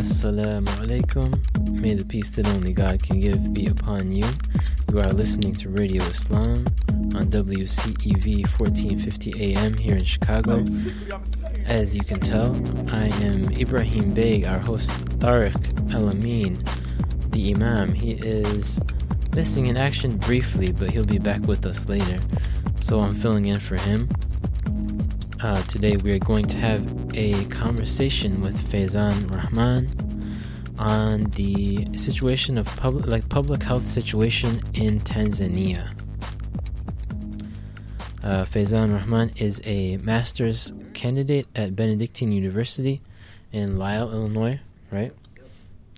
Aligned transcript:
Assalamu 0.00 0.64
alaikum. 0.80 1.78
May 1.78 1.92
the 1.92 2.06
peace 2.06 2.30
that 2.30 2.48
only 2.48 2.72
God 2.72 3.02
can 3.02 3.20
give 3.20 3.52
be 3.52 3.66
upon 3.66 4.12
you. 4.12 4.24
You 4.90 4.98
are 4.98 5.12
listening 5.12 5.52
to 5.56 5.68
Radio 5.68 6.02
Islam 6.04 6.64
on 7.14 7.28
WCEV 7.28 8.48
1450 8.58 9.54
AM 9.54 9.74
here 9.74 9.96
in 9.96 10.04
Chicago. 10.04 10.64
As 11.66 11.94
you 11.94 12.02
can 12.02 12.18
tell, 12.18 12.56
I 12.90 13.08
am 13.22 13.52
Ibrahim 13.52 14.14
Beg, 14.14 14.46
our 14.46 14.58
host 14.58 14.88
Tariq 15.18 15.92
El 15.92 16.08
Amin, 16.08 16.58
the 17.32 17.50
Imam. 17.52 17.92
He 17.92 18.12
is 18.12 18.80
missing 19.34 19.66
in 19.66 19.76
action 19.76 20.16
briefly, 20.16 20.72
but 20.72 20.88
he'll 20.88 21.04
be 21.04 21.18
back 21.18 21.42
with 21.42 21.66
us 21.66 21.86
later. 21.90 22.18
So 22.80 23.00
I'm 23.00 23.14
filling 23.14 23.44
in 23.44 23.60
for 23.60 23.76
him. 23.76 24.08
Uh, 25.42 25.62
today 25.62 25.96
we 25.96 26.12
are 26.12 26.18
going 26.18 26.44
to 26.44 26.58
have 26.58 26.84
a 27.14 27.46
conversation 27.46 28.42
with 28.42 28.54
Faizan 28.70 29.34
Rahman 29.34 29.88
on 30.78 31.22
the 31.30 31.88
situation 31.96 32.58
of 32.58 32.66
public, 32.76 33.06
like 33.06 33.26
public 33.30 33.62
health 33.62 33.84
situation 33.84 34.60
in 34.74 35.00
Tanzania. 35.00 35.98
Uh, 38.22 38.44
Faizan 38.44 38.92
Rahman 38.92 39.30
is 39.36 39.62
a 39.64 39.96
master's 39.98 40.74
candidate 40.92 41.46
at 41.56 41.74
Benedictine 41.74 42.30
University 42.32 43.00
in 43.50 43.78
Lisle, 43.78 44.12
Illinois, 44.12 44.60
right? 44.90 45.14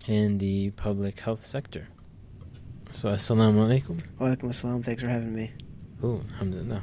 In 0.06 0.38
the 0.38 0.70
public 0.70 1.18
health 1.18 1.40
sector. 1.40 1.88
So, 2.90 3.08
assalamu 3.08 3.66
alaikum. 3.66 4.00
Wa 4.20 4.28
alaikum 4.28 4.50
assalam. 4.50 4.84
Thanks 4.84 5.02
for 5.02 5.08
having 5.08 5.34
me. 5.34 5.50
Oh, 6.00 6.22
alhamdulillah. 6.34 6.82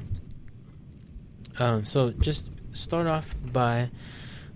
Um, 1.57 1.85
so 1.85 2.11
just 2.11 2.49
start 2.71 3.07
off 3.07 3.35
by 3.51 3.89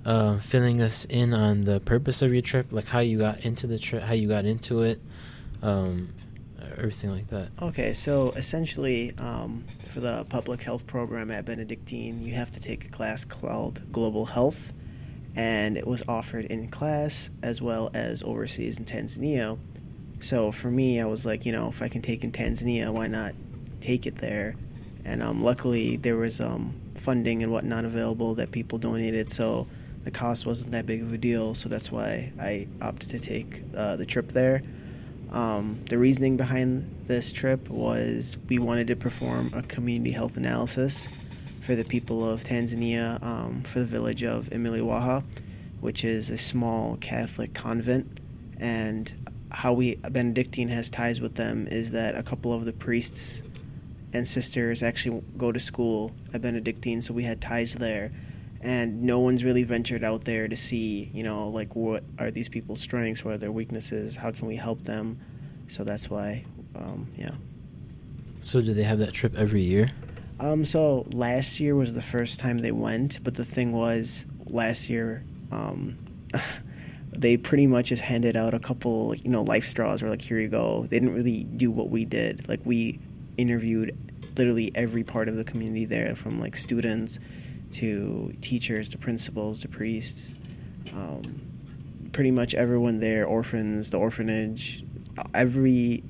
uh, 0.05 0.37
filling 0.39 0.81
us 0.81 1.05
in 1.05 1.33
on 1.33 1.63
the 1.63 1.79
purpose 1.79 2.21
of 2.21 2.33
your 2.33 2.41
trip, 2.41 2.71
like 2.71 2.87
how 2.87 2.99
you 2.99 3.17
got 3.17 3.41
into 3.41 3.67
the 3.67 3.79
trip, 3.79 4.03
how 4.03 4.13
you 4.13 4.27
got 4.27 4.45
into 4.45 4.83
it, 4.83 5.01
um, 5.61 6.13
everything 6.77 7.11
like 7.11 7.27
that. 7.27 7.49
Okay, 7.61 7.93
so 7.93 8.31
essentially, 8.31 9.13
um, 9.17 9.63
for 9.87 9.99
the 9.99 10.25
public 10.25 10.61
health 10.61 10.85
program 10.87 11.31
at 11.31 11.45
Benedictine, 11.45 12.21
you 12.21 12.33
have 12.33 12.51
to 12.51 12.59
take 12.59 12.85
a 12.85 12.89
class 12.89 13.25
called 13.25 13.81
Global 13.91 14.25
Health, 14.25 14.73
and 15.35 15.77
it 15.77 15.87
was 15.87 16.03
offered 16.07 16.45
in 16.45 16.69
class 16.69 17.29
as 17.41 17.61
well 17.61 17.89
as 17.93 18.23
overseas 18.23 18.77
in 18.77 18.85
Tanzania. 18.85 19.57
So 20.19 20.51
for 20.51 20.69
me, 20.69 21.01
I 21.01 21.05
was 21.05 21.25
like, 21.25 21.45
you 21.45 21.51
know, 21.51 21.67
if 21.69 21.81
I 21.81 21.89
can 21.89 22.01
take 22.01 22.23
in 22.23 22.31
Tanzania, 22.31 22.91
why 22.91 23.07
not 23.07 23.33
take 23.81 24.05
it 24.05 24.17
there? 24.17 24.55
And 25.05 25.21
um, 25.21 25.43
luckily, 25.43 25.97
there 25.97 26.15
was 26.15 26.39
um, 26.39 26.73
funding 27.03 27.43
and 27.43 27.51
whatnot 27.51 27.83
available 27.85 28.33
that 28.35 28.51
people 28.51 28.77
donated, 28.79 29.29
so 29.29 29.67
the 30.05 30.11
cost 30.11 30.45
wasn't 30.45 30.71
that 30.71 30.85
big 30.85 31.01
of 31.01 31.11
a 31.13 31.17
deal. 31.17 31.53
So 31.53 31.69
that's 31.69 31.91
why 31.91 32.31
I 32.39 32.67
opted 32.81 33.09
to 33.09 33.19
take 33.19 33.61
uh, 33.75 33.97
the 33.97 34.05
trip 34.05 34.29
there. 34.29 34.63
Um, 35.31 35.79
the 35.89 35.97
reasoning 35.97 36.37
behind 36.37 36.89
this 37.07 37.33
trip 37.33 37.69
was 37.69 38.37
we 38.49 38.59
wanted 38.59 38.87
to 38.87 38.95
perform 38.95 39.51
a 39.53 39.63
community 39.63 40.11
health 40.11 40.37
analysis 40.37 41.07
for 41.61 41.75
the 41.75 41.83
people 41.83 42.29
of 42.29 42.43
Tanzania 42.43 43.21
um, 43.23 43.63
for 43.63 43.79
the 43.79 43.85
village 43.85 44.23
of 44.23 44.49
Imiliwaha, 44.49 45.23
which 45.81 46.03
is 46.03 46.29
a 46.29 46.37
small 46.37 46.97
Catholic 46.97 47.53
convent. 47.53 48.19
And 48.57 49.11
how 49.51 49.73
we 49.73 49.95
Benedictine 49.95 50.69
has 50.69 50.89
ties 50.89 51.19
with 51.19 51.35
them 51.35 51.67
is 51.67 51.91
that 51.91 52.15
a 52.15 52.23
couple 52.23 52.53
of 52.53 52.65
the 52.65 52.73
priests 52.73 53.43
and 54.13 54.27
sisters 54.27 54.83
actually 54.83 55.23
go 55.37 55.51
to 55.51 55.59
school 55.59 56.11
at 56.33 56.41
Benedictine, 56.41 57.01
so 57.01 57.13
we 57.13 57.23
had 57.23 57.41
ties 57.41 57.73
there. 57.73 58.11
And 58.61 59.03
no 59.03 59.19
one's 59.19 59.43
really 59.43 59.63
ventured 59.63 60.03
out 60.03 60.23
there 60.23 60.47
to 60.47 60.55
see, 60.55 61.11
you 61.13 61.23
know, 61.23 61.49
like 61.49 61.75
what 61.75 62.03
are 62.17 62.31
these 62.31 62.47
people's 62.47 62.79
strengths, 62.79 63.25
what 63.25 63.33
are 63.33 63.37
their 63.37 63.51
weaknesses, 63.51 64.15
how 64.15 64.31
can 64.31 64.47
we 64.47 64.55
help 64.55 64.83
them. 64.83 65.19
So 65.67 65.83
that's 65.83 66.09
why, 66.09 66.45
um, 66.75 67.11
yeah. 67.17 67.31
So 68.39 68.61
do 68.61 68.73
they 68.73 68.83
have 68.83 68.99
that 68.99 69.11
trip 69.11 69.35
every 69.35 69.63
year? 69.63 69.91
Um, 70.39 70.63
so 70.63 71.05
last 71.11 71.59
year 71.59 71.75
was 71.75 71.93
the 71.93 72.01
first 72.01 72.39
time 72.39 72.59
they 72.59 72.71
went, 72.71 73.21
but 73.23 73.35
the 73.35 73.45
thing 73.45 73.73
was, 73.73 74.25
last 74.45 74.89
year, 74.89 75.23
um, 75.51 75.97
they 77.17 77.37
pretty 77.37 77.67
much 77.67 77.87
just 77.87 78.01
handed 78.01 78.35
out 78.35 78.53
a 78.53 78.59
couple, 78.59 79.15
you 79.15 79.29
know, 79.29 79.41
life 79.41 79.65
straws. 79.65 80.01
Or 80.01 80.09
like, 80.09 80.21
here 80.21 80.39
you 80.39 80.47
go. 80.47 80.87
They 80.89 80.99
didn't 80.99 81.15
really 81.15 81.43
do 81.43 81.69
what 81.71 81.89
we 81.89 82.05
did. 82.05 82.47
Like 82.47 82.61
we 82.65 82.99
interviewed 83.37 83.97
literally 84.37 84.71
every 84.75 85.03
part 85.03 85.27
of 85.27 85.35
the 85.35 85.43
community 85.43 85.85
there, 85.85 86.15
from 86.15 86.39
like 86.39 86.55
students 86.55 87.19
to 87.73 88.33
teachers 88.41 88.89
to 88.89 88.97
principals 88.97 89.61
to 89.61 89.67
priests. 89.67 90.37
Um, 90.93 91.41
pretty 92.11 92.31
much 92.31 92.53
everyone 92.53 92.99
there, 92.99 93.25
orphans, 93.25 93.89
the 93.89 93.97
orphanage, 93.97 94.83
every 95.33 96.03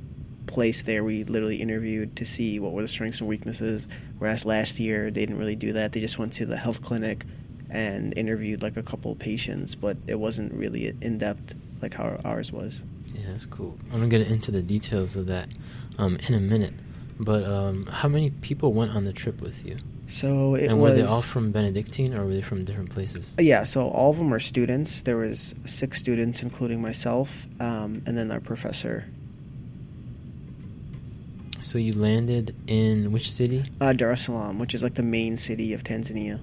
place 0.46 0.82
there 0.84 1.04
we 1.04 1.24
literally 1.24 1.56
interviewed 1.62 2.16
to 2.18 2.26
see 2.26 2.60
what 2.60 2.74
were 2.74 2.82
the 2.82 2.88
strengths 2.88 3.20
and 3.20 3.30
weaknesses. 3.30 3.88
Whereas 4.20 4.46
last 4.46 4.80
year 4.80 5.06
they 5.10 5.22
didn't 5.22 5.38
really 5.38 5.56
do 5.56 5.74
that. 5.74 5.94
They 5.94 6.00
just 6.00 6.20
went 6.20 6.34
to 6.34 6.46
the 6.46 6.58
health 6.58 6.82
clinic 6.82 7.26
and 7.70 8.16
interviewed 8.18 8.62
like 8.62 8.78
a 8.78 8.84
couple 8.84 9.16
patients, 9.16 9.74
but 9.74 9.98
it 10.06 10.16
wasn't 10.16 10.54
really 10.54 10.94
in 11.02 11.18
depth 11.18 11.56
like 11.82 11.94
how 11.94 12.20
ours 12.24 12.52
was. 12.52 12.84
Yeah, 13.14 13.28
that's 13.32 13.46
cool. 13.46 13.78
I'm 13.92 14.00
gonna 14.00 14.08
get 14.08 14.28
into 14.28 14.52
the 14.52 14.62
details 14.62 15.16
of 15.16 15.26
that 15.28 15.50
um, 15.98 16.18
in 16.28 16.36
a 16.36 16.40
minute. 16.40 16.74
But 17.20 17.46
um, 17.46 17.86
how 17.86 18.10
many 18.10 18.32
people 18.32 18.74
went 18.74 18.92
on 18.96 19.06
the 19.06 19.14
trip 19.14 19.42
with 19.42 19.66
you? 19.66 19.78
So 20.08 20.56
it 20.56 20.70
and 20.70 20.80
was, 20.80 20.92
were 20.92 20.98
they 20.98 21.04
all 21.04 21.22
from 21.22 21.52
Benedictine, 21.52 22.14
or 22.14 22.26
were 22.26 22.34
they 22.34 22.42
from 22.42 22.66
different 22.66 22.90
places? 22.90 23.34
Yeah, 23.40 23.64
so 23.64 23.88
all 23.88 24.12
of 24.12 24.18
them 24.18 24.34
are 24.34 24.40
students. 24.40 25.02
There 25.02 25.18
was 25.18 25.56
six 25.66 26.00
students, 26.00 26.42
including 26.42 26.82
myself, 26.82 27.48
um, 27.60 28.04
and 28.06 28.18
then 28.18 28.32
our 28.32 28.42
professor. 28.42 29.06
So 31.60 31.78
you 31.78 31.94
landed 31.94 32.56
in 32.68 33.12
which 33.12 33.32
city? 33.32 33.64
Uh, 33.80 33.94
Dar 33.94 34.12
es 34.12 34.26
Salaam, 34.26 34.60
which 34.60 34.76
is 34.76 34.84
like 34.84 34.96
the 34.96 35.04
main 35.04 35.38
city 35.38 35.74
of 35.74 35.84
Tanzania. 35.84 36.42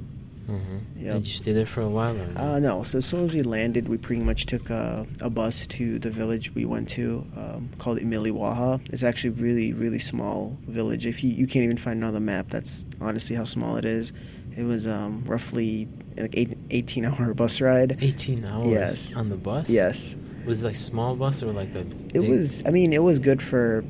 Mm-hmm. 0.48 1.04
Yep. 1.04 1.14
Did 1.14 1.26
you 1.26 1.32
stay 1.32 1.52
there 1.52 1.66
for 1.66 1.80
a 1.80 1.88
while? 1.88 2.16
Or 2.16 2.32
uh, 2.36 2.58
no. 2.58 2.82
So 2.82 2.98
as 2.98 3.06
soon 3.06 3.26
as 3.26 3.34
we 3.34 3.42
landed, 3.42 3.88
we 3.88 3.96
pretty 3.96 4.22
much 4.22 4.46
took 4.46 4.70
a, 4.70 5.06
a 5.20 5.30
bus 5.30 5.66
to 5.68 5.98
the 5.98 6.10
village 6.10 6.54
we 6.54 6.64
went 6.64 6.88
to, 6.90 7.26
um, 7.36 7.70
called 7.78 7.98
Imiliwaha. 7.98 8.80
It's 8.92 9.02
actually 9.02 9.30
really, 9.30 9.72
really 9.72 9.98
small 9.98 10.56
village. 10.66 11.06
If 11.06 11.22
you 11.22 11.30
you 11.30 11.46
can't 11.46 11.64
even 11.64 11.76
find 11.76 12.02
it 12.02 12.06
on 12.06 12.12
the 12.12 12.20
map, 12.20 12.50
that's 12.50 12.86
honestly 13.00 13.36
how 13.36 13.44
small 13.44 13.76
it 13.76 13.84
is. 13.84 14.12
It 14.56 14.64
was 14.64 14.86
um, 14.86 15.22
roughly 15.26 15.88
like 16.16 16.34
eight, 16.36 16.58
18 16.70 17.04
hour 17.04 17.34
bus 17.34 17.60
ride. 17.60 17.96
18 18.02 18.44
hours. 18.44 18.66
Yes. 18.66 19.14
On 19.14 19.28
the 19.28 19.36
bus. 19.36 19.70
Yes. 19.70 20.16
Was 20.46 20.62
it 20.62 20.66
like 20.66 20.74
small 20.74 21.16
bus 21.16 21.42
or 21.42 21.52
like 21.52 21.74
a? 21.74 21.86
It 22.14 22.28
was. 22.28 22.62
I 22.66 22.70
mean, 22.70 22.92
it 22.92 23.02
was 23.02 23.18
good 23.18 23.42
for 23.42 23.84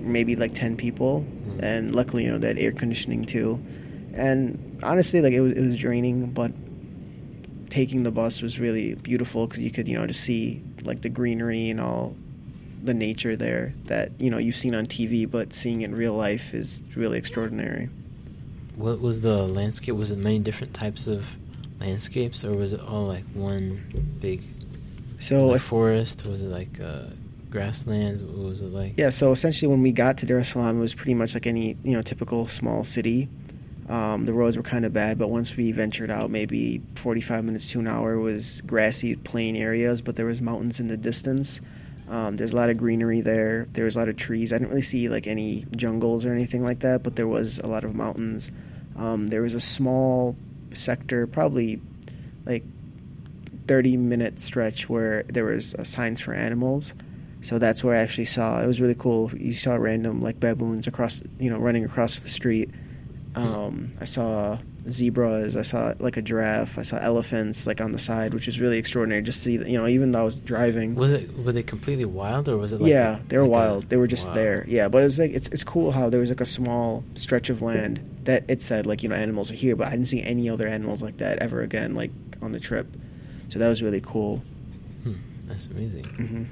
maybe 0.00 0.34
like 0.34 0.52
10 0.52 0.76
people, 0.76 1.20
mm-hmm. 1.20 1.64
and 1.64 1.94
luckily, 1.94 2.24
you 2.24 2.30
know, 2.30 2.38
they 2.38 2.48
had 2.48 2.58
air 2.58 2.72
conditioning 2.72 3.24
too 3.24 3.62
and 4.14 4.80
honestly, 4.82 5.20
like 5.20 5.32
it 5.32 5.40
was 5.40 5.54
it 5.54 5.60
was 5.60 5.78
draining, 5.78 6.30
but 6.30 6.52
taking 7.70 8.02
the 8.02 8.10
bus 8.10 8.42
was 8.42 8.58
really 8.58 8.94
beautiful 8.96 9.46
because 9.46 9.62
you 9.62 9.70
could 9.70 9.88
you 9.88 9.94
know 9.94 10.06
just 10.06 10.20
see 10.20 10.62
like 10.82 11.00
the 11.00 11.08
greenery 11.08 11.70
and 11.70 11.80
all 11.80 12.14
the 12.82 12.92
nature 12.92 13.36
there 13.36 13.72
that 13.84 14.10
you 14.20 14.28
know 14.30 14.38
you've 14.38 14.56
seen 14.56 14.74
on 14.74 14.86
TV, 14.86 15.30
but 15.30 15.52
seeing 15.52 15.82
it 15.82 15.86
in 15.86 15.94
real 15.94 16.14
life 16.14 16.52
is 16.52 16.80
really 16.96 17.18
extraordinary. 17.18 17.88
What 18.76 19.00
was 19.00 19.20
the 19.20 19.46
landscape? 19.48 19.94
Was 19.94 20.10
it 20.10 20.18
many 20.18 20.38
different 20.38 20.74
types 20.74 21.06
of 21.06 21.26
landscapes, 21.80 22.44
or 22.44 22.54
was 22.54 22.72
it 22.72 22.82
all 22.82 23.06
like 23.06 23.24
one 23.34 24.16
big? 24.20 24.42
So 25.18 25.46
like 25.46 25.60
forest 25.60 26.26
was 26.26 26.42
it 26.42 26.48
like 26.48 26.80
uh, 26.80 27.04
grasslands? 27.50 28.22
What 28.22 28.38
was 28.38 28.62
it 28.62 28.72
like? 28.72 28.94
Yeah, 28.96 29.10
so 29.10 29.30
essentially, 29.32 29.68
when 29.68 29.82
we 29.82 29.92
got 29.92 30.18
to 30.18 30.26
Dar 30.26 30.38
es 30.38 30.50
Salaam, 30.50 30.78
it 30.78 30.80
was 30.80 30.94
pretty 30.94 31.14
much 31.14 31.34
like 31.34 31.46
any 31.46 31.76
you 31.84 31.92
know 31.92 32.02
typical 32.02 32.48
small 32.48 32.82
city. 32.82 33.28
Um, 33.88 34.24
the 34.26 34.32
roads 34.32 34.56
were 34.56 34.62
kind 34.62 34.84
of 34.84 34.92
bad, 34.92 35.18
but 35.18 35.28
once 35.28 35.56
we 35.56 35.72
ventured 35.72 36.10
out, 36.10 36.30
maybe 36.30 36.80
45 36.94 37.44
minutes 37.44 37.70
to 37.70 37.80
an 37.80 37.88
hour 37.88 38.18
was 38.18 38.60
grassy, 38.62 39.16
plain 39.16 39.56
areas, 39.56 40.00
but 40.00 40.16
there 40.16 40.26
was 40.26 40.40
mountains 40.40 40.78
in 40.78 40.88
the 40.88 40.96
distance. 40.96 41.60
Um, 42.08 42.36
there's 42.36 42.52
a 42.52 42.56
lot 42.56 42.70
of 42.70 42.76
greenery 42.76 43.20
there. 43.20 43.66
There 43.72 43.84
was 43.84 43.96
a 43.96 44.00
lot 44.00 44.08
of 44.08 44.16
trees. 44.16 44.52
I 44.52 44.58
didn't 44.58 44.70
really 44.70 44.82
see 44.82 45.08
like 45.08 45.26
any 45.26 45.66
jungles 45.74 46.24
or 46.24 46.32
anything 46.32 46.62
like 46.62 46.80
that, 46.80 47.02
but 47.02 47.16
there 47.16 47.26
was 47.26 47.58
a 47.58 47.66
lot 47.66 47.84
of 47.84 47.94
mountains. 47.94 48.52
Um, 48.96 49.28
there 49.28 49.42
was 49.42 49.54
a 49.54 49.60
small 49.60 50.36
sector, 50.74 51.26
probably 51.26 51.80
like 52.44 52.64
30 53.66 53.96
minute 53.96 54.40
stretch 54.40 54.88
where 54.88 55.22
there 55.24 55.44
was 55.44 55.74
signs 55.82 56.20
for 56.20 56.34
animals. 56.34 56.94
So 57.40 57.58
that's 57.58 57.82
where 57.82 57.96
I 57.96 57.98
actually 57.98 58.26
saw. 58.26 58.62
It 58.62 58.66
was 58.66 58.80
really 58.80 58.94
cool. 58.94 59.32
You 59.34 59.54
saw 59.54 59.74
random 59.74 60.22
like 60.22 60.38
baboons 60.38 60.86
across, 60.86 61.22
you 61.40 61.50
know, 61.50 61.58
running 61.58 61.84
across 61.84 62.20
the 62.20 62.28
street 62.28 62.70
um, 63.34 63.92
I 64.00 64.04
saw 64.04 64.58
zebras. 64.90 65.56
I 65.56 65.62
saw 65.62 65.94
like 65.98 66.16
a 66.16 66.22
giraffe. 66.22 66.78
I 66.78 66.82
saw 66.82 66.98
elephants 66.98 67.66
like 67.66 67.80
on 67.80 67.92
the 67.92 67.98
side, 67.98 68.34
which 68.34 68.46
was 68.46 68.60
really 68.60 68.78
extraordinary. 68.78 69.22
Just 69.22 69.38
to 69.44 69.44
see, 69.44 69.70
you 69.70 69.78
know, 69.78 69.86
even 69.86 70.12
though 70.12 70.20
I 70.20 70.24
was 70.24 70.36
driving. 70.36 70.94
Was 70.94 71.12
it 71.12 71.36
were 71.38 71.52
they 71.52 71.62
completely 71.62 72.04
wild 72.04 72.48
or 72.48 72.56
was 72.56 72.72
it? 72.72 72.80
like 72.80 72.90
Yeah, 72.90 73.18
a, 73.18 73.22
they 73.28 73.38
were 73.38 73.44
like 73.44 73.52
wild. 73.52 73.84
A, 73.84 73.86
they 73.88 73.96
were 73.96 74.06
just 74.06 74.26
wow. 74.28 74.34
there. 74.34 74.64
Yeah, 74.68 74.88
but 74.88 74.98
it 74.98 75.04
was 75.04 75.18
like 75.18 75.32
it's 75.32 75.48
it's 75.48 75.64
cool 75.64 75.92
how 75.92 76.10
there 76.10 76.20
was 76.20 76.30
like 76.30 76.40
a 76.40 76.46
small 76.46 77.04
stretch 77.14 77.48
of 77.50 77.62
land 77.62 78.00
that 78.24 78.44
it 78.48 78.60
said 78.62 78.86
like 78.86 79.02
you 79.02 79.08
know 79.08 79.14
animals 79.16 79.50
are 79.50 79.56
here, 79.56 79.76
but 79.76 79.88
I 79.88 79.90
didn't 79.92 80.08
see 80.08 80.22
any 80.22 80.48
other 80.48 80.66
animals 80.66 81.02
like 81.02 81.18
that 81.18 81.38
ever 81.38 81.62
again 81.62 81.94
like 81.94 82.10
on 82.42 82.52
the 82.52 82.60
trip. 82.60 82.86
So 83.48 83.58
that 83.58 83.68
was 83.68 83.82
really 83.82 84.00
cool. 84.00 84.42
Hmm. 85.04 85.14
That's 85.44 85.66
amazing. 85.66 86.04
hmm 86.04 86.44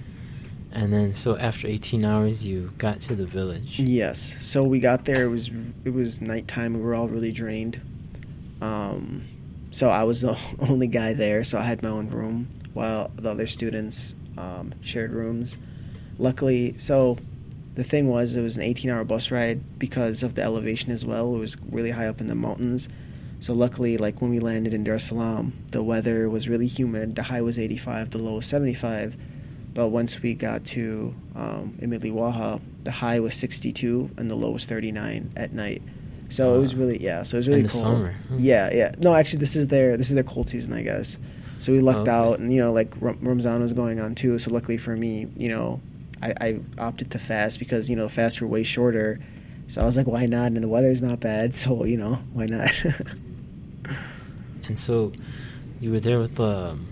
And 0.73 0.93
then, 0.93 1.15
so 1.15 1.37
after 1.37 1.67
18 1.67 2.05
hours, 2.05 2.47
you 2.47 2.73
got 2.79 3.01
to 3.03 3.17
the 3.17 3.27
village. 3.27 3.81
Yes. 3.81 4.37
So 4.41 4.63
we 4.63 4.79
got 4.79 5.05
there. 5.05 5.25
It 5.25 5.29
was 5.29 5.51
it 5.85 5.93
was 5.93 6.21
nighttime. 6.21 6.75
We 6.75 6.81
were 6.81 6.95
all 6.95 7.09
really 7.09 7.33
drained. 7.33 7.81
Um, 8.61 9.25
so 9.73 9.89
I 9.89 10.05
was 10.05 10.21
the 10.21 10.39
only 10.61 10.87
guy 10.87 11.13
there. 11.13 11.43
So 11.45 11.59
I 11.59 11.63
had 11.63 11.83
my 11.83 11.89
own 11.89 12.09
room, 12.09 12.49
while 12.73 13.11
the 13.17 13.31
other 13.31 13.47
students 13.47 14.15
um, 14.39 14.75
shared 14.81 15.13
rooms. 15.13 15.59
Luckily, 16.19 16.77
so 16.79 17.19
the 17.75 17.85
thing 17.85 18.09
was, 18.09 18.37
it 18.37 18.43
was 18.43 18.57
an 18.57 18.63
18-hour 18.63 19.05
bus 19.05 19.31
ride 19.31 19.79
because 19.79 20.23
of 20.23 20.35
the 20.35 20.43
elevation 20.43 20.93
as 20.93 21.05
well. 21.05 21.35
It 21.35 21.39
was 21.39 21.57
really 21.71 21.91
high 21.91 22.09
up 22.09 22.21
in 22.21 22.27
the 22.27 22.35
mountains. 22.35 22.89
So 23.41 23.55
luckily, 23.55 23.97
like 23.97 24.21
when 24.21 24.31
we 24.31 24.39
landed 24.39 24.75
in 24.75 24.85
Dar 24.85 24.97
es 24.97 25.05
Salaam, 25.05 25.53
the 25.71 25.83
weather 25.83 26.29
was 26.29 26.49
really 26.49 26.67
humid. 26.67 27.17
The 27.17 27.23
high 27.23 27.41
was 27.41 27.59
85, 27.59 28.11
the 28.11 28.19
low 28.19 28.35
was 28.35 28.47
75. 28.47 29.17
But 29.73 29.89
once 29.89 30.21
we 30.21 30.35
got 30.35 30.65
to 30.67 31.15
um, 31.37 31.79
Waha, 31.81 32.61
the 32.85 32.91
high 32.91 33.21
was 33.21 33.35
62 33.35 34.11
and 34.17 34.31
the 34.31 34.35
low 34.35 34.51
was 34.51 34.67
39 34.67 35.33
at 35.37 35.53
night. 35.53 35.83
So 36.29 36.55
it 36.57 36.59
was 36.59 36.75
really 36.75 37.03
yeah. 37.03 37.23
So 37.25 37.37
it 37.37 37.39
was 37.39 37.49
really 37.49 37.61
In 37.61 37.67
the 37.67 37.73
cold. 37.73 37.85
summer, 37.85 38.15
huh? 38.29 38.37
Yeah, 38.39 38.71
yeah. 38.73 38.95
No, 38.99 39.15
actually, 39.15 39.41
this 39.41 39.57
is 39.57 39.67
their 39.67 39.97
this 39.97 40.09
is 40.11 40.15
their 40.15 40.25
cold 40.25 40.49
season, 40.49 40.73
I 40.73 40.83
guess. 40.83 41.19
So 41.59 41.73
we 41.73 41.81
lucked 41.81 42.01
Okay. 42.09 42.11
out, 42.11 42.39
and 42.39 42.53
you 42.53 42.59
know, 42.61 42.73
like 42.73 42.95
Ram- 43.01 43.19
Ramzan 43.21 43.61
was 43.63 43.73
going 43.73 44.01
on 44.01 44.15
too. 44.15 44.39
So 44.39 44.51
luckily 44.53 44.79
for 44.79 44.97
me, 44.97 45.27
you 45.37 45.49
know, 45.49 45.81
I, 46.23 46.35
I 46.41 46.61
opted 46.79 47.11
to 47.13 47.19
fast 47.19 47.59
because 47.59 47.91
you 47.91 47.97
know 47.97 48.09
fasts 48.09 48.41
were 48.41 48.47
way 48.47 48.63
shorter. 48.63 49.19
So 49.67 49.83
I 49.83 49.85
was 49.87 49.97
like, 49.97 50.07
why 50.07 50.27
not? 50.27 50.47
And 50.53 50.57
the 50.59 50.69
weather's 50.69 51.03
not 51.03 51.21
bad, 51.21 51.55
so 51.63 51.85
you 51.85 51.97
know, 51.97 52.15
why 52.33 52.47
not? 52.47 52.71
And 54.67 54.79
so, 54.79 55.13
you 55.81 55.91
were 55.91 56.01
there 56.01 56.19
with 56.21 56.39
um, 56.39 56.87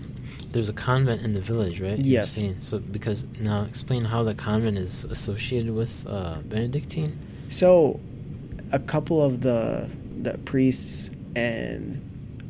there's 0.51 0.69
a 0.69 0.73
convent 0.73 1.21
in 1.21 1.33
the 1.33 1.41
village, 1.41 1.79
right? 1.79 1.99
Yes. 1.99 2.39
So 2.59 2.79
because 2.79 3.25
now 3.39 3.63
explain 3.63 4.05
how 4.05 4.23
the 4.23 4.33
convent 4.33 4.77
is 4.77 5.03
associated 5.05 5.73
with 5.73 6.05
uh, 6.07 6.39
Benedictine. 6.45 7.17
So, 7.49 7.99
a 8.71 8.79
couple 8.79 9.23
of 9.23 9.41
the 9.41 9.89
the 10.21 10.37
priests 10.39 11.09
and 11.35 12.01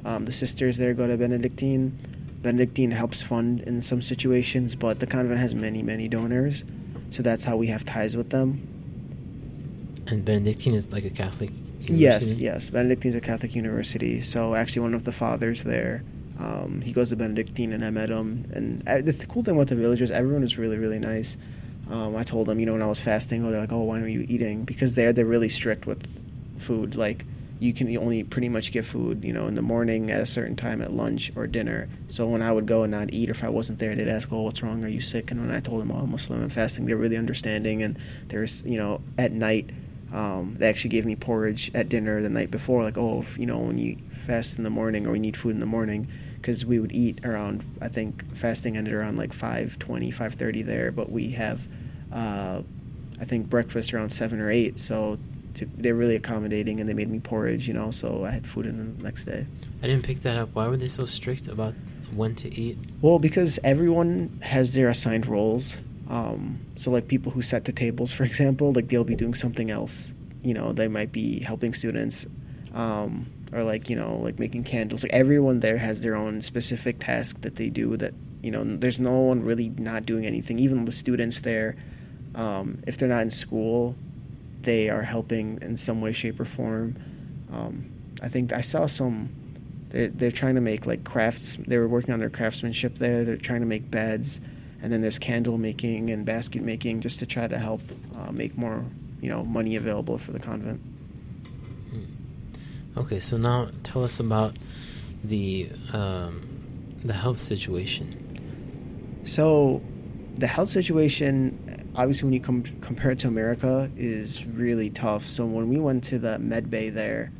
um, 0.05 0.25
the 0.25 0.31
sisters 0.31 0.77
there 0.77 0.93
go 0.93 1.07
to 1.07 1.17
Benedictine. 1.17 1.97
Benedictine 2.41 2.91
helps 2.91 3.21
fund 3.21 3.59
in 3.61 3.81
some 3.81 4.01
situations, 4.01 4.75
but 4.75 4.99
the 4.99 5.07
convent 5.07 5.39
has 5.39 5.53
many 5.53 5.81
many 5.83 6.07
donors, 6.07 6.63
so 7.11 7.21
that's 7.21 7.43
how 7.43 7.57
we 7.57 7.67
have 7.67 7.85
ties 7.85 8.15
with 8.15 8.29
them. 8.29 8.65
And 10.07 10.25
Benedictine 10.25 10.73
is 10.73 10.91
like 10.91 11.05
a 11.05 11.09
Catholic. 11.09 11.51
Yes, 11.81 12.35
yes. 12.35 12.69
Benedictine 12.69 13.09
is 13.09 13.15
a 13.15 13.21
Catholic 13.21 13.55
university, 13.55 14.21
so 14.21 14.55
actually 14.55 14.83
one 14.83 14.93
of 14.93 15.03
the 15.03 15.11
fathers 15.11 15.63
there, 15.63 16.03
um, 16.39 16.81
he 16.81 16.93
goes 16.93 17.09
to 17.09 17.15
Benedictine, 17.15 17.73
and 17.73 17.83
I 17.83 17.89
met 17.89 18.09
him. 18.09 18.49
And 18.53 18.87
uh, 18.87 19.01
the 19.01 19.13
th- 19.13 19.27
cool 19.27 19.43
thing 19.43 19.55
about 19.55 19.67
the 19.67 19.75
village 19.75 20.01
is 20.01 20.09
everyone 20.09 20.41
was 20.41 20.57
really, 20.57 20.77
really 20.77 20.99
nice. 20.99 21.37
Um, 21.89 22.15
I 22.15 22.23
told 22.23 22.47
them, 22.47 22.59
you 22.59 22.65
know, 22.65 22.73
when 22.73 22.81
I 22.81 22.87
was 22.87 23.01
fasting, 23.01 23.49
they're 23.49 23.59
like, 23.59 23.71
oh, 23.71 23.83
why 23.83 23.99
are 23.99 24.07
you 24.07 24.25
eating? 24.29 24.63
Because 24.63 24.95
there 24.95 25.11
they're 25.11 25.25
really 25.25 25.49
strict 25.49 25.85
with 25.85 26.07
food. 26.59 26.95
Like 26.95 27.25
you 27.59 27.73
can 27.73 27.95
only 27.97 28.23
pretty 28.23 28.47
much 28.47 28.71
get 28.71 28.85
food, 28.85 29.23
you 29.23 29.33
know, 29.33 29.47
in 29.47 29.55
the 29.55 29.61
morning 29.61 30.11
at 30.11 30.21
a 30.21 30.25
certain 30.25 30.55
time 30.55 30.81
at 30.81 30.93
lunch 30.93 31.31
or 31.35 31.45
dinner. 31.45 31.89
So 32.07 32.27
when 32.27 32.41
I 32.41 32.51
would 32.51 32.67
go 32.67 32.83
and 32.83 32.91
not 32.91 33.11
eat, 33.11 33.27
or 33.27 33.31
if 33.31 33.43
I 33.43 33.49
wasn't 33.49 33.79
there, 33.79 33.95
they'd 33.95 34.07
ask, 34.07 34.31
oh, 34.31 34.43
what's 34.43 34.63
wrong? 34.63 34.83
Are 34.83 34.87
you 34.87 35.01
sick? 35.01 35.31
And 35.31 35.41
when 35.41 35.53
I 35.53 35.59
told 35.59 35.81
them, 35.81 35.91
oh, 35.91 35.97
I'm 35.97 36.11
Muslim, 36.11 36.41
I'm 36.41 36.49
fasting, 36.49 36.85
they're 36.85 36.95
really 36.95 37.17
understanding. 37.17 37.83
And 37.83 37.97
there's, 38.29 38.63
you 38.63 38.77
know, 38.77 39.01
at 39.17 39.33
night. 39.33 39.71
Um, 40.13 40.55
they 40.57 40.67
actually 40.67 40.89
gave 40.89 41.05
me 41.05 41.15
porridge 41.15 41.69
at 41.75 41.87
dinner 41.89 42.19
the 42.21 42.29
night 42.29 42.49
before, 42.49 42.81
like, 42.81 42.97
oh, 42.97 43.19
if, 43.19 43.37
you 43.37 43.45
know, 43.45 43.59
when 43.59 43.77
you 43.77 43.97
fast 44.11 44.57
in 44.57 44.63
the 44.63 44.71
morning 44.71 45.05
or 45.05 45.11
we 45.11 45.19
need 45.19 45.37
food 45.37 45.51
in 45.51 45.59
the 45.59 45.67
morning, 45.67 46.07
because 46.41 46.65
we 46.65 46.79
would 46.79 46.91
eat 46.91 47.23
around, 47.25 47.63
I 47.81 47.87
think 47.87 48.35
fasting 48.35 48.77
ended 48.77 48.93
around 48.93 49.17
like 49.17 49.31
5.20, 49.31 50.13
5.30 50.13 50.65
there, 50.65 50.91
but 50.91 51.11
we 51.11 51.31
have, 51.31 51.61
uh, 52.13 52.61
I 53.19 53.25
think, 53.25 53.49
breakfast 53.49 53.93
around 53.93 54.09
7 54.09 54.39
or 54.39 54.49
8, 54.49 54.79
so 54.79 55.19
to, 55.55 55.65
they're 55.77 55.95
really 55.95 56.15
accommodating, 56.15 56.79
and 56.79 56.87
they 56.87 56.93
made 56.93 57.09
me 57.09 57.19
porridge, 57.19 57.67
you 57.67 57.73
know, 57.73 57.91
so 57.91 58.25
I 58.25 58.31
had 58.31 58.47
food 58.47 58.65
in 58.65 58.97
the 58.97 59.03
next 59.03 59.25
day. 59.25 59.45
I 59.83 59.87
didn't 59.87 60.05
pick 60.05 60.21
that 60.21 60.37
up. 60.37 60.49
Why 60.53 60.67
were 60.67 60.77
they 60.77 60.87
so 60.87 61.05
strict 61.05 61.47
about 61.47 61.73
when 62.15 62.35
to 62.35 62.53
eat? 62.53 62.77
Well, 63.01 63.19
because 63.19 63.59
everyone 63.63 64.39
has 64.41 64.73
their 64.73 64.89
assigned 64.89 65.27
roles. 65.27 65.77
Um, 66.09 66.59
so, 66.75 66.89
like 66.89 67.07
people 67.07 67.31
who 67.31 67.41
set 67.41 67.65
the 67.65 67.71
tables, 67.71 68.11
for 68.11 68.23
example, 68.23 68.73
like 68.73 68.87
they'll 68.87 69.03
be 69.03 69.15
doing 69.15 69.33
something 69.35 69.69
else. 69.69 70.13
You 70.41 70.53
know, 70.53 70.73
they 70.73 70.87
might 70.87 71.11
be 71.11 71.39
helping 71.39 71.73
students, 71.73 72.25
um, 72.73 73.27
or 73.51 73.63
like 73.63 73.89
you 73.89 73.95
know, 73.95 74.17
like 74.17 74.39
making 74.39 74.63
candles. 74.63 75.03
Like 75.03 75.13
everyone 75.13 75.59
there 75.59 75.77
has 75.77 76.01
their 76.01 76.15
own 76.15 76.41
specific 76.41 76.99
task 76.99 77.41
that 77.41 77.55
they 77.55 77.69
do. 77.69 77.97
That 77.97 78.13
you 78.41 78.51
know, 78.51 78.63
there's 78.63 78.99
no 78.99 79.19
one 79.19 79.43
really 79.43 79.69
not 79.69 80.05
doing 80.05 80.25
anything. 80.25 80.59
Even 80.59 80.85
the 80.85 80.91
students 80.91 81.39
there, 81.39 81.75
um, 82.35 82.81
if 82.87 82.97
they're 82.97 83.09
not 83.09 83.21
in 83.21 83.29
school, 83.29 83.95
they 84.61 84.89
are 84.89 85.03
helping 85.03 85.59
in 85.61 85.77
some 85.77 86.01
way, 86.01 86.13
shape, 86.13 86.39
or 86.39 86.45
form. 86.45 86.95
Um, 87.51 87.91
I 88.21 88.29
think 88.29 88.53
I 88.53 88.61
saw 88.61 88.85
some 88.85 89.29
they're, 89.89 90.07
they're 90.07 90.31
trying 90.31 90.55
to 90.55 90.61
make 90.61 90.85
like 90.85 91.03
crafts 91.03 91.57
they 91.67 91.77
were 91.77 91.87
working 91.87 92.13
on 92.13 92.19
their 92.19 92.29
craftsmanship 92.29 92.95
there 92.95 93.25
they're 93.25 93.37
trying 93.37 93.61
to 93.61 93.65
make 93.65 93.89
beds 93.89 94.39
and 94.81 94.93
then 94.93 95.01
there's 95.01 95.19
candle 95.19 95.57
making 95.57 96.09
and 96.11 96.25
basket 96.25 96.61
making 96.61 97.01
just 97.01 97.19
to 97.19 97.25
try 97.25 97.47
to 97.47 97.57
help 97.57 97.81
uh, 98.15 98.31
make 98.31 98.57
more 98.57 98.83
you 99.21 99.29
know 99.29 99.43
money 99.43 99.75
available 99.75 100.17
for 100.17 100.31
the 100.31 100.39
convent 100.39 100.81
Okay, 102.99 103.19
so 103.19 103.37
now 103.37 103.69
tell 103.83 104.03
us 104.03 104.19
about 104.19 104.57
the 105.23 105.69
um, 105.93 106.47
the 107.03 107.13
health 107.13 107.39
situation. 107.39 108.07
so 109.25 109.81
the 110.35 110.47
health 110.47 110.69
situation 110.69 111.91
obviously 111.95 112.25
when 112.25 112.33
you 112.33 112.39
com- 112.39 112.63
compare 112.81 113.11
it 113.11 113.19
to 113.19 113.27
america 113.27 113.91
is 113.97 114.45
really 114.45 114.89
tough 114.89 115.25
so 115.25 115.45
when 115.45 115.67
we 115.67 115.77
went 115.77 116.01
to 116.03 116.17
the 116.17 116.39
med 116.39 116.69
bay 116.69 116.89
there 116.89 117.31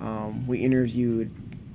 um, 0.00 0.46
we 0.46 0.58
interviewed 0.58 1.30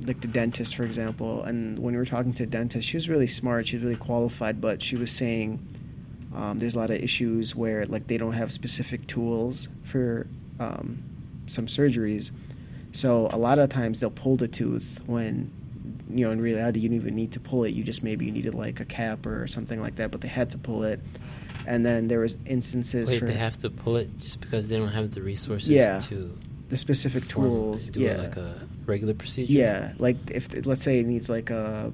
like 0.05 0.21
the 0.21 0.27
dentist 0.27 0.75
for 0.75 0.83
example 0.83 1.43
and 1.43 1.79
when 1.79 1.93
we 1.93 1.97
were 1.97 2.05
talking 2.05 2.31
to 2.33 2.43
the 2.43 2.51
dentist 2.51 2.87
she 2.87 2.97
was 2.97 3.09
really 3.09 3.25
smart 3.27 3.65
she 3.67 3.75
was 3.77 3.83
really 3.83 3.95
qualified 3.95 4.61
but 4.61 4.81
she 4.81 4.95
was 4.95 5.11
saying 5.11 5.59
um, 6.35 6.59
there's 6.59 6.75
a 6.75 6.79
lot 6.79 6.91
of 6.91 6.97
issues 6.97 7.55
where 7.55 7.85
like 7.85 8.05
they 8.07 8.17
don't 8.17 8.33
have 8.33 8.51
specific 8.51 9.05
tools 9.07 9.67
for 9.83 10.27
um, 10.59 11.01
some 11.47 11.65
surgeries 11.65 12.31
so 12.93 13.27
a 13.31 13.37
lot 13.37 13.59
of 13.59 13.67
times 13.69 13.99
they'll 13.99 14.09
pull 14.11 14.37
the 14.37 14.47
tooth 14.47 14.99
when 15.05 15.51
you 16.09 16.23
know 16.25 16.31
in 16.31 16.39
reality 16.39 16.79
you 16.79 16.87
don't 16.89 16.95
even 16.95 17.15
need 17.15 17.31
to 17.33 17.39
pull 17.39 17.63
it 17.65 17.73
you 17.73 17.83
just 17.83 18.01
maybe 18.03 18.25
you 18.25 18.31
needed 18.31 18.53
like 18.55 18.79
a 18.79 18.85
cap 18.85 19.25
or 19.25 19.45
something 19.47 19.81
like 19.81 19.95
that 19.97 20.11
but 20.11 20.21
they 20.21 20.27
had 20.29 20.49
to 20.51 20.57
pull 20.57 20.83
it 20.83 20.99
and 21.67 21.85
then 21.85 22.07
there 22.07 22.19
was 22.19 22.37
instances 22.45 23.09
Wait, 23.09 23.25
they 23.25 23.33
have 23.33 23.57
to 23.57 23.69
pull 23.69 23.95
it 23.97 24.15
just 24.17 24.39
because 24.39 24.67
they 24.69 24.77
don't 24.77 24.89
have 24.89 25.11
the 25.11 25.21
resources 25.21 25.69
Yeah. 25.69 25.99
to 25.99 26.37
the 26.69 26.77
specific 26.77 27.23
perform- 27.27 27.47
tools 27.49 27.89
do 27.89 27.99
yeah 27.99 28.11
it 28.11 28.17
like 28.19 28.37
a 28.37 28.55
regular 28.85 29.13
procedure. 29.13 29.53
Yeah, 29.53 29.93
like 29.97 30.17
if 30.29 30.65
let's 30.65 30.81
say 30.83 30.99
it 30.99 31.05
needs 31.05 31.29
like 31.29 31.49
a 31.51 31.91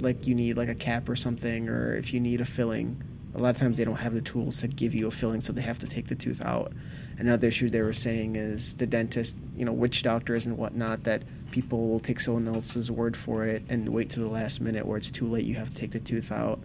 like 0.00 0.26
you 0.26 0.34
need 0.34 0.56
like 0.58 0.68
a 0.68 0.74
cap 0.74 1.08
or 1.08 1.16
something, 1.16 1.70
or 1.70 1.96
if 1.96 2.12
you 2.12 2.20
need 2.20 2.40
a 2.42 2.44
filling. 2.44 3.02
A 3.34 3.38
lot 3.38 3.50
of 3.50 3.58
times 3.58 3.76
they 3.76 3.84
don't 3.84 3.96
have 3.96 4.14
the 4.14 4.20
tools 4.20 4.60
to 4.60 4.68
give 4.68 4.94
you 4.94 5.06
a 5.06 5.10
filling, 5.10 5.40
so 5.40 5.52
they 5.52 5.62
have 5.62 5.78
to 5.80 5.86
take 5.86 6.08
the 6.08 6.14
tooth 6.14 6.40
out. 6.42 6.72
Another 7.18 7.48
issue 7.48 7.68
they 7.68 7.82
were 7.82 7.92
saying 7.92 8.36
is 8.36 8.76
the 8.76 8.86
dentist, 8.86 9.36
you 9.56 9.64
know, 9.64 9.72
witch 9.72 10.02
doctors 10.02 10.46
and 10.46 10.56
whatnot, 10.56 11.04
that 11.04 11.22
people 11.50 11.88
will 11.88 12.00
take 12.00 12.20
someone 12.20 12.48
else's 12.48 12.90
word 12.90 13.16
for 13.16 13.44
it 13.44 13.62
and 13.68 13.88
wait 13.88 14.10
to 14.10 14.20
the 14.20 14.28
last 14.28 14.60
minute 14.60 14.86
where 14.86 14.96
it's 14.96 15.10
too 15.10 15.26
late. 15.26 15.44
You 15.44 15.54
have 15.56 15.70
to 15.70 15.76
take 15.76 15.92
the 15.92 16.00
tooth 16.00 16.30
out. 16.32 16.60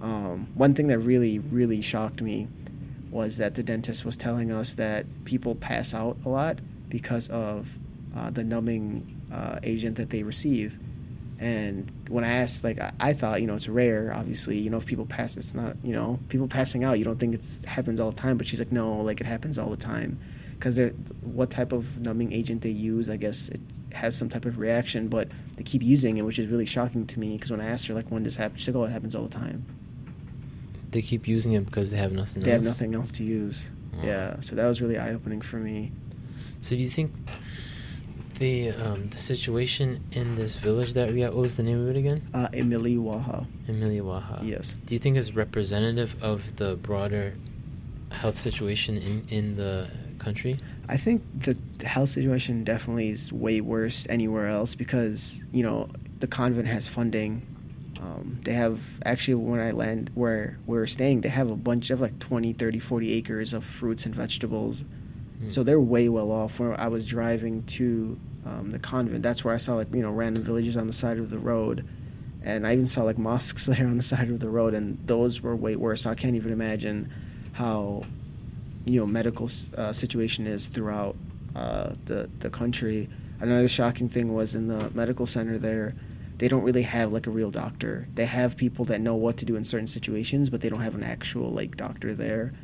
Um, 0.00 0.48
one 0.54 0.74
thing 0.74 0.86
that 0.88 0.98
really, 0.98 1.38
really 1.38 1.82
shocked 1.82 2.22
me 2.22 2.48
was 3.10 3.36
that 3.38 3.54
the 3.54 3.62
dentist 3.62 4.04
was 4.04 4.16
telling 4.16 4.52
us 4.52 4.74
that 4.74 5.06
people 5.24 5.54
pass 5.54 5.94
out 5.94 6.16
a 6.24 6.28
lot 6.28 6.58
because 6.88 7.28
of 7.28 7.68
uh, 8.16 8.30
the 8.30 8.44
numbing 8.44 9.20
uh, 9.32 9.58
agent 9.62 9.96
that 9.96 10.10
they 10.10 10.22
receive. 10.22 10.78
And 11.40 11.90
when 12.08 12.22
I 12.22 12.32
asked, 12.34 12.64
like, 12.64 12.78
I, 12.78 12.92
I 13.00 13.12
thought, 13.14 13.40
you 13.40 13.46
know, 13.46 13.54
it's 13.54 13.66
rare. 13.66 14.12
Obviously, 14.14 14.58
you 14.58 14.68
know, 14.68 14.76
if 14.76 14.84
people 14.84 15.06
pass, 15.06 15.38
it's 15.38 15.54
not, 15.54 15.74
you 15.82 15.94
know, 15.94 16.18
people 16.28 16.46
passing 16.46 16.84
out. 16.84 16.98
You 16.98 17.04
don't 17.06 17.18
think 17.18 17.34
it 17.34 17.64
happens 17.66 17.98
all 17.98 18.10
the 18.10 18.16
time, 18.20 18.36
but 18.36 18.46
she's 18.46 18.58
like, 18.58 18.70
no, 18.70 18.98
like 19.00 19.22
it 19.22 19.26
happens 19.26 19.58
all 19.58 19.70
the 19.70 19.76
time, 19.78 20.20
because 20.52 20.78
what 21.22 21.50
type 21.50 21.72
of 21.72 21.98
numbing 21.98 22.32
agent 22.34 22.60
they 22.60 22.68
use, 22.68 23.08
I 23.08 23.16
guess 23.16 23.48
it 23.48 23.60
has 23.94 24.14
some 24.14 24.28
type 24.28 24.44
of 24.44 24.58
reaction, 24.58 25.08
but 25.08 25.28
they 25.56 25.64
keep 25.64 25.82
using 25.82 26.18
it, 26.18 26.22
which 26.26 26.38
is 26.38 26.46
really 26.50 26.66
shocking 26.66 27.06
to 27.06 27.18
me. 27.18 27.36
Because 27.36 27.50
when 27.50 27.62
I 27.62 27.68
asked 27.70 27.86
her, 27.86 27.94
like, 27.94 28.10
when 28.10 28.22
does 28.22 28.34
this 28.34 28.42
happen, 28.42 28.58
she's 28.58 28.68
like, 28.68 28.76
oh, 28.76 28.84
it 28.84 28.90
happens 28.90 29.14
all 29.14 29.22
the 29.22 29.34
time. 29.34 29.64
They 30.90 31.00
keep 31.00 31.26
using 31.26 31.52
it 31.52 31.64
because 31.64 31.90
they 31.90 31.96
have 31.96 32.12
nothing 32.12 32.42
They 32.42 32.50
else. 32.52 32.66
have 32.66 32.74
nothing 32.74 32.94
else 32.94 33.12
to 33.12 33.24
use. 33.24 33.70
Wow. 33.94 34.00
Yeah, 34.04 34.40
so 34.40 34.56
that 34.56 34.66
was 34.66 34.82
really 34.82 34.98
eye 34.98 35.14
opening 35.14 35.40
for 35.40 35.56
me. 35.56 35.92
So 36.60 36.76
do 36.76 36.82
you 36.82 36.90
think 36.90 37.12
the 38.40 38.70
um, 38.70 39.08
the 39.10 39.16
situation 39.18 40.02
in 40.12 40.34
this 40.34 40.56
village 40.56 40.94
that 40.94 41.12
we 41.12 41.22
at, 41.22 41.32
what 41.32 41.42
was 41.42 41.56
the 41.56 41.62
name 41.62 41.80
of 41.82 41.94
it 41.94 41.96
again? 41.96 42.26
Uh, 42.34 42.48
Imiliwaha. 42.48 43.46
Emilia 43.68 44.02
Waha. 44.02 44.40
Yes. 44.42 44.74
Do 44.86 44.94
you 44.94 44.98
think 44.98 45.16
it's 45.16 45.32
representative 45.34 46.16
of 46.22 46.56
the 46.56 46.74
broader 46.76 47.34
health 48.10 48.38
situation 48.38 48.96
in, 48.96 49.26
in 49.28 49.56
the 49.56 49.88
country? 50.18 50.56
I 50.88 50.96
think 50.96 51.22
the 51.38 51.56
health 51.86 52.08
situation 52.08 52.64
definitely 52.64 53.10
is 53.10 53.30
way 53.32 53.60
worse 53.60 54.06
anywhere 54.08 54.48
else 54.48 54.74
because 54.74 55.44
you 55.52 55.62
know 55.62 55.88
the 56.18 56.26
convent 56.26 56.66
has 56.66 56.88
funding 56.88 57.46
Um, 58.00 58.40
they 58.44 58.54
have 58.54 58.80
actually 59.04 59.34
when 59.34 59.60
I 59.60 59.72
land 59.72 60.10
where 60.14 60.58
we're 60.66 60.86
staying, 60.86 61.20
they 61.20 61.28
have 61.28 61.50
a 61.50 61.56
bunch 61.56 61.90
of 61.90 62.00
like 62.00 62.18
20, 62.18 62.54
30, 62.54 62.78
40 62.78 63.12
acres 63.12 63.52
of 63.52 63.62
fruits 63.62 64.06
and 64.06 64.14
vegetables. 64.14 64.84
Hmm. 65.40 65.48
So 65.48 65.62
they're 65.62 65.80
way 65.80 66.08
well 66.08 66.30
off. 66.30 66.58
Where 66.58 66.78
I 66.78 66.88
was 66.88 67.06
driving 67.06 67.62
to 67.64 68.18
um, 68.44 68.70
the 68.70 68.78
convent, 68.78 69.22
that's 69.22 69.44
where 69.44 69.54
I 69.54 69.56
saw 69.56 69.74
like 69.74 69.92
you 69.92 70.02
know 70.02 70.10
random 70.10 70.42
villages 70.42 70.76
on 70.76 70.86
the 70.86 70.92
side 70.92 71.18
of 71.18 71.30
the 71.30 71.38
road, 71.38 71.86
and 72.42 72.66
I 72.66 72.72
even 72.72 72.86
saw 72.86 73.02
like 73.02 73.18
mosques 73.18 73.66
there 73.66 73.86
on 73.86 73.96
the 73.96 74.02
side 74.02 74.30
of 74.30 74.40
the 74.40 74.50
road, 74.50 74.74
and 74.74 74.98
those 75.06 75.40
were 75.40 75.56
way 75.56 75.76
worse. 75.76 76.06
I 76.06 76.14
can't 76.14 76.36
even 76.36 76.52
imagine 76.52 77.12
how 77.52 78.04
you 78.84 79.00
know 79.00 79.06
medical 79.06 79.48
uh, 79.76 79.92
situation 79.92 80.46
is 80.46 80.66
throughout 80.66 81.16
uh, 81.54 81.94
the 82.04 82.30
the 82.40 82.50
country. 82.50 83.08
Another 83.40 83.68
shocking 83.68 84.08
thing 84.08 84.34
was 84.34 84.54
in 84.54 84.68
the 84.68 84.90
medical 84.90 85.24
center 85.24 85.56
there 85.56 85.94
they 86.40 86.48
don't 86.48 86.62
really 86.62 86.82
have 86.82 87.12
like 87.12 87.26
a 87.26 87.30
real 87.30 87.50
doctor. 87.50 88.08
They 88.14 88.24
have 88.24 88.56
people 88.56 88.86
that 88.86 89.02
know 89.02 89.14
what 89.14 89.36
to 89.36 89.44
do 89.44 89.56
in 89.56 89.64
certain 89.64 89.86
situations, 89.86 90.48
but 90.48 90.62
they 90.62 90.70
don't 90.70 90.80
have 90.80 90.94
an 90.94 91.02
actual 91.02 91.50
like 91.50 91.76
doctor 91.76 92.14
there. 92.14 92.54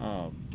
Um, 0.00 0.47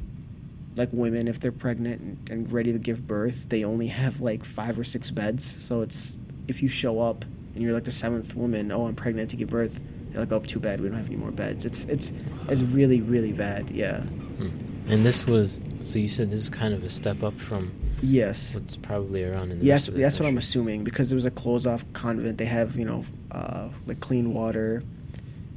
like 0.75 0.89
women, 0.91 1.27
if 1.27 1.39
they're 1.39 1.51
pregnant 1.51 2.01
and, 2.01 2.29
and 2.29 2.51
ready 2.51 2.71
to 2.73 2.79
give 2.79 3.05
birth, 3.07 3.49
they 3.49 3.63
only 3.63 3.87
have 3.87 4.21
like 4.21 4.43
five 4.45 4.77
or 4.79 4.83
six 4.83 5.11
beds. 5.11 5.57
So 5.63 5.81
it's 5.81 6.19
if 6.47 6.61
you 6.61 6.67
show 6.69 6.99
up 6.99 7.23
and 7.53 7.63
you're 7.63 7.73
like 7.73 7.83
the 7.83 7.91
seventh 7.91 8.35
woman, 8.35 8.71
oh, 8.71 8.87
I'm 8.87 8.95
pregnant 8.95 9.29
to 9.31 9.35
give 9.35 9.49
birth. 9.49 9.79
They're 10.11 10.21
like, 10.21 10.31
oh, 10.31 10.39
too 10.39 10.59
bad, 10.59 10.81
we 10.81 10.87
don't 10.89 10.97
have 10.97 11.07
any 11.07 11.15
more 11.15 11.31
beds. 11.31 11.65
It's 11.65 11.85
it's 11.85 12.11
it's 12.47 12.61
really 12.61 13.01
really 13.01 13.31
bad. 13.33 13.69
Yeah. 13.69 14.01
Hmm. 14.01 14.49
And 14.87 15.05
this 15.05 15.25
was 15.25 15.63
so 15.83 15.99
you 15.99 16.07
said 16.07 16.29
this 16.31 16.39
is 16.39 16.49
kind 16.49 16.73
of 16.73 16.83
a 16.83 16.89
step 16.89 17.23
up 17.23 17.39
from 17.39 17.71
Yes. 18.01 18.53
what's 18.53 18.75
probably 18.75 19.23
around 19.23 19.51
in 19.53 19.59
the 19.59 19.65
Yes, 19.65 19.81
rest 19.83 19.87
of 19.89 19.93
the 19.95 20.01
that's 20.01 20.19
what 20.19 20.27
I'm 20.27 20.37
assuming 20.37 20.83
because 20.83 21.11
it 21.11 21.15
was 21.15 21.25
a 21.25 21.31
closed 21.31 21.65
off 21.65 21.85
convent. 21.93 22.37
They 22.37 22.45
have 22.45 22.75
you 22.75 22.85
know 22.85 23.05
uh, 23.31 23.69
like 23.85 23.99
clean 24.01 24.33
water 24.33 24.83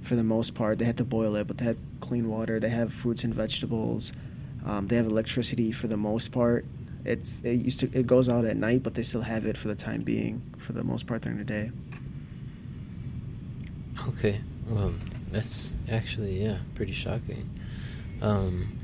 for 0.03 0.15
the 0.15 0.23
most 0.23 0.55
part. 0.55 0.79
They 0.79 0.85
had 0.85 0.97
to 0.99 1.05
boil 1.05 1.35
it, 1.37 1.47
but 1.49 1.59
they 1.59 1.65
had 1.65 1.77
clean 2.01 2.29
water. 2.29 2.61
They 2.61 2.69
have 2.69 2.93
fruits 2.93 3.25
and 3.25 3.35
vegetables. 3.35 4.13
Um, 4.67 4.89
they 4.89 4.97
have 4.97 5.07
electricity 5.07 5.73
for 5.73 5.87
the 5.87 5.97
most 5.97 6.33
part. 6.33 6.67
It's 7.05 7.41
it 7.45 7.65
used 7.65 7.81
to 7.81 7.91
it 7.93 8.07
goes 8.07 8.29
out 8.29 8.45
at 8.45 8.57
night, 8.57 8.83
but 8.83 8.95
they 8.95 9.03
still 9.03 9.23
have 9.23 9.47
it 9.47 9.57
for 9.57 9.69
the 9.69 9.77
time 9.77 10.03
being 10.03 10.43
for 10.59 10.73
the 10.73 10.83
most 10.83 11.07
part 11.07 11.23
during 11.23 11.39
the 11.39 11.45
day. 11.45 11.71
Okay, 14.09 14.41
well, 14.69 14.93
that's 15.31 15.77
actually 15.89 16.43
yeah, 16.43 16.59
pretty 16.75 16.93
shocking. 16.93 17.49
Um, 18.21 18.79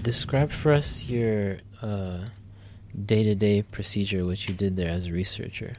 describe 0.00 0.50
for 0.50 0.72
us 0.72 1.08
your 1.08 1.58
uh, 1.82 2.20
day-to-day 3.04 3.62
procedure, 3.62 4.24
what 4.24 4.48
you 4.48 4.54
did 4.54 4.76
there 4.76 4.90
as 4.90 5.06
a 5.06 5.12
researcher. 5.12 5.74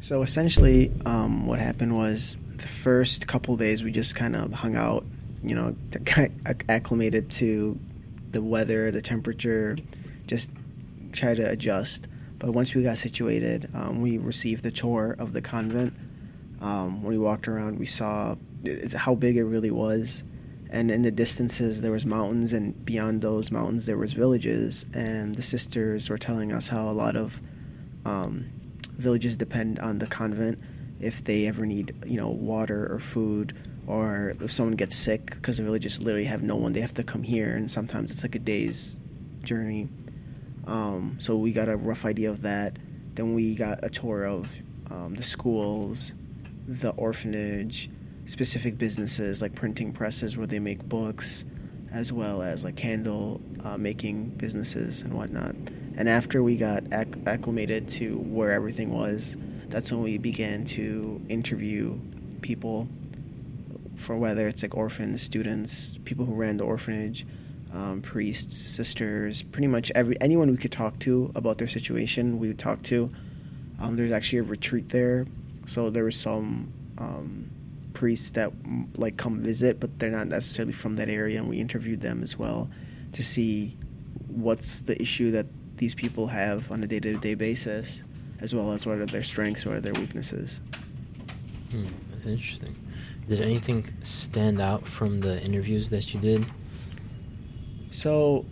So 0.00 0.22
essentially, 0.22 0.92
um, 1.04 1.46
what 1.46 1.58
happened 1.58 1.96
was 1.96 2.36
the 2.56 2.68
first 2.68 3.26
couple 3.26 3.56
days 3.56 3.82
we 3.82 3.92
just 3.92 4.14
kind 4.14 4.36
of 4.36 4.52
hung 4.52 4.76
out, 4.76 5.04
you 5.42 5.54
know, 5.54 5.74
acclimated 6.68 7.30
to 7.32 7.78
the 8.30 8.42
weather, 8.42 8.90
the 8.90 9.02
temperature, 9.02 9.76
just 10.26 10.50
try 11.12 11.34
to 11.34 11.48
adjust. 11.48 12.06
But 12.38 12.50
once 12.50 12.74
we 12.74 12.82
got 12.82 12.98
situated, 12.98 13.70
um, 13.74 14.02
we 14.02 14.18
received 14.18 14.62
the 14.62 14.70
tour 14.70 15.16
of 15.18 15.32
the 15.32 15.40
convent. 15.40 15.94
Um, 16.60 17.02
when 17.02 17.12
we 17.12 17.18
walked 17.18 17.48
around, 17.48 17.78
we 17.78 17.86
saw 17.86 18.36
how 18.94 19.14
big 19.14 19.36
it 19.36 19.44
really 19.44 19.70
was, 19.70 20.24
and 20.70 20.90
in 20.90 21.02
the 21.02 21.10
distances 21.10 21.80
there 21.80 21.92
was 21.92 22.04
mountains, 22.04 22.52
and 22.52 22.84
beyond 22.84 23.22
those 23.22 23.50
mountains 23.50 23.86
there 23.86 23.96
was 23.96 24.12
villages. 24.12 24.84
And 24.92 25.34
the 25.34 25.42
sisters 25.42 26.10
were 26.10 26.18
telling 26.18 26.52
us 26.52 26.68
how 26.68 26.88
a 26.88 26.92
lot 26.92 27.16
of 27.16 27.40
um, 28.04 28.46
villages 28.96 29.36
depend 29.36 29.78
on 29.78 29.98
the 29.98 30.06
convent 30.06 30.58
if 31.00 31.22
they 31.24 31.46
ever 31.46 31.66
need 31.66 31.94
you 32.06 32.16
know 32.16 32.28
water 32.28 32.90
or 32.90 32.98
food 32.98 33.54
or 33.86 34.34
if 34.40 34.52
someone 34.52 34.76
gets 34.76 34.96
sick 34.96 35.26
because 35.30 35.58
they 35.58 35.64
really 35.64 35.78
just 35.78 36.00
literally 36.00 36.24
have 36.24 36.42
no 36.42 36.56
one 36.56 36.72
they 36.72 36.80
have 36.80 36.94
to 36.94 37.04
come 37.04 37.22
here 37.22 37.54
and 37.54 37.70
sometimes 37.70 38.10
it's 38.10 38.22
like 38.22 38.34
a 38.34 38.40
day's 38.40 38.96
journey. 39.42 39.88
Um, 40.66 41.18
so 41.20 41.36
we 41.36 41.52
got 41.52 41.68
a 41.68 41.76
rough 41.76 42.04
idea 42.04 42.30
of 42.30 42.42
that. 42.42 42.76
Then 43.14 43.34
we 43.34 43.54
got 43.54 43.84
a 43.84 43.88
tour 43.88 44.24
of 44.24 44.48
um, 44.90 45.14
the 45.14 45.22
schools 45.22 46.12
the 46.68 46.90
orphanage 46.90 47.88
specific 48.26 48.76
businesses 48.76 49.40
like 49.40 49.54
printing 49.54 49.92
presses 49.92 50.36
where 50.36 50.46
they 50.46 50.58
make 50.58 50.82
books 50.88 51.44
as 51.92 52.12
well 52.12 52.42
as 52.42 52.64
like 52.64 52.74
candle 52.76 53.40
uh, 53.64 53.78
making 53.78 54.28
businesses 54.30 55.02
and 55.02 55.14
whatnot. 55.14 55.54
And 55.96 56.08
after 56.08 56.42
we 56.42 56.56
got 56.56 56.82
acc- 56.92 57.16
acclimated 57.26 57.88
to 57.90 58.18
where 58.18 58.50
everything 58.50 58.92
was, 58.92 59.36
that's 59.68 59.92
when 59.92 60.02
we 60.02 60.18
began 60.18 60.64
to 60.66 61.20
interview 61.28 61.98
people 62.42 62.88
for 63.96 64.16
whether 64.16 64.46
it's 64.48 64.62
like 64.62 64.74
orphans, 64.74 65.22
students, 65.22 65.98
people 66.04 66.24
who 66.24 66.34
ran 66.34 66.56
the 66.56 66.64
orphanage, 66.64 67.26
um, 67.72 68.00
priests, 68.02 68.56
sisters, 68.56 69.42
pretty 69.42 69.66
much 69.66 69.90
every 69.94 70.20
anyone 70.20 70.50
we 70.50 70.56
could 70.56 70.72
talk 70.72 70.98
to 71.00 71.30
about 71.34 71.58
their 71.58 71.68
situation, 71.68 72.38
we 72.38 72.48
would 72.48 72.58
talk 72.58 72.82
to. 72.84 73.10
Um, 73.80 73.96
there's 73.96 74.12
actually 74.12 74.38
a 74.38 74.44
retreat 74.44 74.88
there, 74.88 75.26
so 75.66 75.90
there 75.90 76.04
were 76.04 76.10
some 76.10 76.72
um, 76.98 77.50
priests 77.92 78.30
that 78.32 78.52
like 78.94 79.16
come 79.16 79.40
visit, 79.40 79.80
but 79.80 79.98
they're 79.98 80.10
not 80.10 80.28
necessarily 80.28 80.72
from 80.72 80.96
that 80.96 81.08
area, 81.08 81.38
and 81.38 81.48
we 81.48 81.58
interviewed 81.58 82.00
them 82.00 82.22
as 82.22 82.38
well 82.38 82.70
to 83.12 83.22
see 83.22 83.76
what's 84.28 84.82
the 84.82 85.00
issue 85.00 85.30
that 85.32 85.46
these 85.76 85.94
people 85.94 86.26
have 86.26 86.70
on 86.70 86.82
a 86.82 86.86
day-to-day 86.86 87.34
basis, 87.34 88.02
as 88.40 88.54
well 88.54 88.72
as 88.72 88.86
what 88.86 88.98
are 88.98 89.06
their 89.06 89.22
strengths, 89.22 89.66
what 89.66 89.76
are 89.76 89.80
their 89.80 89.94
weaknesses. 89.94 90.60
Hmm, 91.70 91.86
that's 92.10 92.26
interesting. 92.26 92.74
Did 93.28 93.40
anything 93.40 93.86
stand 94.02 94.60
out 94.60 94.86
from 94.86 95.18
the 95.18 95.42
interviews 95.42 95.90
that 95.90 96.14
you 96.14 96.20
did? 96.20 96.46
So, 97.90 98.44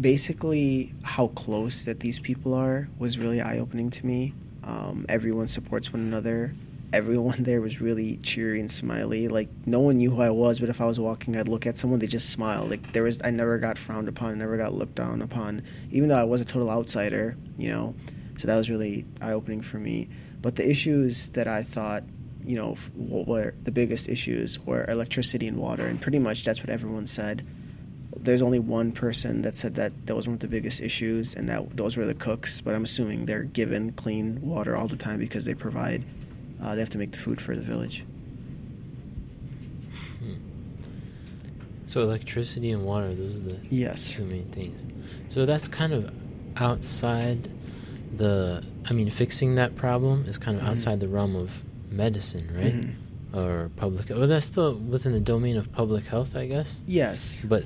basically, 0.00 0.94
how 1.02 1.28
close 1.28 1.84
that 1.84 2.00
these 2.00 2.18
people 2.18 2.54
are 2.54 2.88
was 2.98 3.18
really 3.18 3.40
eye-opening 3.40 3.90
to 3.90 4.06
me. 4.06 4.34
Um, 4.64 5.06
everyone 5.08 5.48
supports 5.48 5.92
one 5.92 6.02
another. 6.02 6.54
Everyone 6.92 7.42
there 7.42 7.60
was 7.60 7.80
really 7.80 8.18
cheery 8.18 8.60
and 8.60 8.70
smiley. 8.70 9.28
Like 9.28 9.48
no 9.66 9.80
one 9.80 9.98
knew 9.98 10.10
who 10.10 10.20
I 10.20 10.30
was, 10.30 10.60
but 10.60 10.68
if 10.68 10.80
I 10.80 10.84
was 10.84 11.00
walking, 11.00 11.36
I'd 11.36 11.48
look 11.48 11.66
at 11.66 11.78
someone, 11.78 11.98
they 12.00 12.06
just 12.06 12.30
smile. 12.30 12.66
Like 12.66 12.92
there 12.92 13.02
was, 13.02 13.20
I 13.24 13.30
never 13.30 13.58
got 13.58 13.78
frowned 13.78 14.08
upon, 14.08 14.38
never 14.38 14.56
got 14.56 14.72
looked 14.72 14.94
down 14.94 15.22
upon, 15.22 15.62
even 15.90 16.08
though 16.08 16.16
I 16.18 16.24
was 16.24 16.40
a 16.40 16.44
total 16.44 16.70
outsider. 16.70 17.36
You 17.58 17.68
know, 17.68 17.94
so 18.38 18.46
that 18.46 18.56
was 18.56 18.70
really 18.70 19.04
eye-opening 19.20 19.62
for 19.62 19.78
me. 19.78 20.08
But 20.40 20.56
the 20.56 20.68
issues 20.68 21.28
that 21.30 21.46
I 21.46 21.62
thought, 21.62 22.02
you 22.46 22.56
know, 22.56 22.74
what 22.94 23.26
were 23.26 23.54
the 23.64 23.72
biggest 23.72 24.08
issues 24.08 24.58
were 24.60 24.84
electricity 24.88 25.46
and 25.48 25.56
water, 25.56 25.86
and 25.86 26.00
pretty 26.00 26.18
much 26.18 26.44
that's 26.44 26.60
what 26.60 26.70
everyone 26.70 27.06
said. 27.06 27.44
There's 28.16 28.42
only 28.42 28.58
one 28.58 28.92
person 28.92 29.42
that 29.42 29.56
said 29.56 29.74
that 29.76 29.92
those 30.06 30.28
weren't 30.28 30.40
the 30.40 30.48
biggest 30.48 30.80
issues, 30.80 31.34
and 31.34 31.48
that 31.48 31.76
those 31.76 31.96
were 31.96 32.06
the 32.06 32.14
cooks. 32.14 32.60
But 32.60 32.74
I'm 32.74 32.84
assuming 32.84 33.26
they're 33.26 33.44
given 33.44 33.92
clean 33.92 34.40
water 34.42 34.76
all 34.76 34.86
the 34.88 34.96
time 34.96 35.18
because 35.18 35.44
they 35.44 35.54
provide. 35.54 36.04
Uh, 36.62 36.74
they 36.74 36.80
have 36.80 36.90
to 36.90 36.98
make 36.98 37.10
the 37.12 37.18
food 37.18 37.40
for 37.40 37.56
the 37.56 37.62
village. 37.62 38.04
Hmm. 40.20 40.34
So 41.86 42.02
electricity 42.02 42.70
and 42.70 42.84
water, 42.84 43.12
those 43.14 43.36
are 43.38 43.50
the 43.50 43.56
Yes. 43.70 44.12
two 44.12 44.24
main 44.24 44.46
things. 44.46 44.86
So 45.28 45.44
that's 45.46 45.66
kind 45.68 45.92
of 45.92 46.12
outside 46.56 47.48
the. 48.16 48.62
I 48.86 48.92
mean, 48.92 49.10
fixing 49.10 49.54
that 49.56 49.74
problem 49.76 50.24
is 50.28 50.38
kind 50.38 50.56
of 50.56 50.62
Mhm. 50.62 50.68
outside 50.68 51.00
the 51.00 51.08
realm 51.08 51.34
of 51.34 51.64
medicine, 51.92 52.48
right? 52.54 52.74
Mhm. 52.74 52.92
Or 53.34 53.70
public. 53.76 54.10
Well, 54.10 54.26
that's 54.26 54.44
still 54.46 54.74
within 54.74 55.12
the 55.12 55.20
domain 55.20 55.56
of 55.56 55.72
public 55.72 56.06
health, 56.06 56.36
I 56.36 56.46
guess. 56.46 56.82
Yes. 56.86 57.40
But 57.44 57.64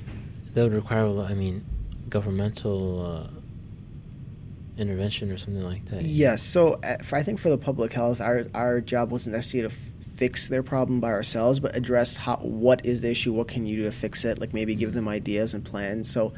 that 0.53 0.63
would 0.63 0.73
require, 0.73 1.01
a 1.01 1.11
lot- 1.11 1.29
I 1.29 1.33
mean, 1.33 1.63
governmental 2.09 3.29
uh, 3.29 4.81
intervention 4.81 5.31
or 5.31 5.37
something 5.37 5.63
like 5.63 5.85
that. 5.85 6.03
Yes. 6.03 6.43
So 6.43 6.79
uh, 6.83 6.97
I 7.11 7.23
think 7.23 7.39
for 7.39 7.49
the 7.49 7.57
public 7.57 7.93
health, 7.93 8.21
our 8.21 8.45
our 8.53 8.79
job 8.81 9.11
wasn't 9.11 9.35
necessarily 9.35 9.69
to 9.69 9.73
f- 9.75 9.93
fix 10.15 10.47
their 10.47 10.63
problem 10.63 10.99
by 10.99 11.09
ourselves, 11.11 11.59
but 11.59 11.75
address 11.75 12.15
how 12.15 12.37
what 12.37 12.85
is 12.85 13.01
the 13.01 13.09
issue, 13.11 13.33
what 13.33 13.47
can 13.47 13.65
you 13.65 13.77
do 13.77 13.83
to 13.83 13.91
fix 13.91 14.23
it, 14.25 14.39
like 14.39 14.53
maybe 14.53 14.75
give 14.75 14.93
them 14.93 15.07
ideas 15.07 15.53
and 15.53 15.63
plans. 15.65 16.09
So 16.09 16.33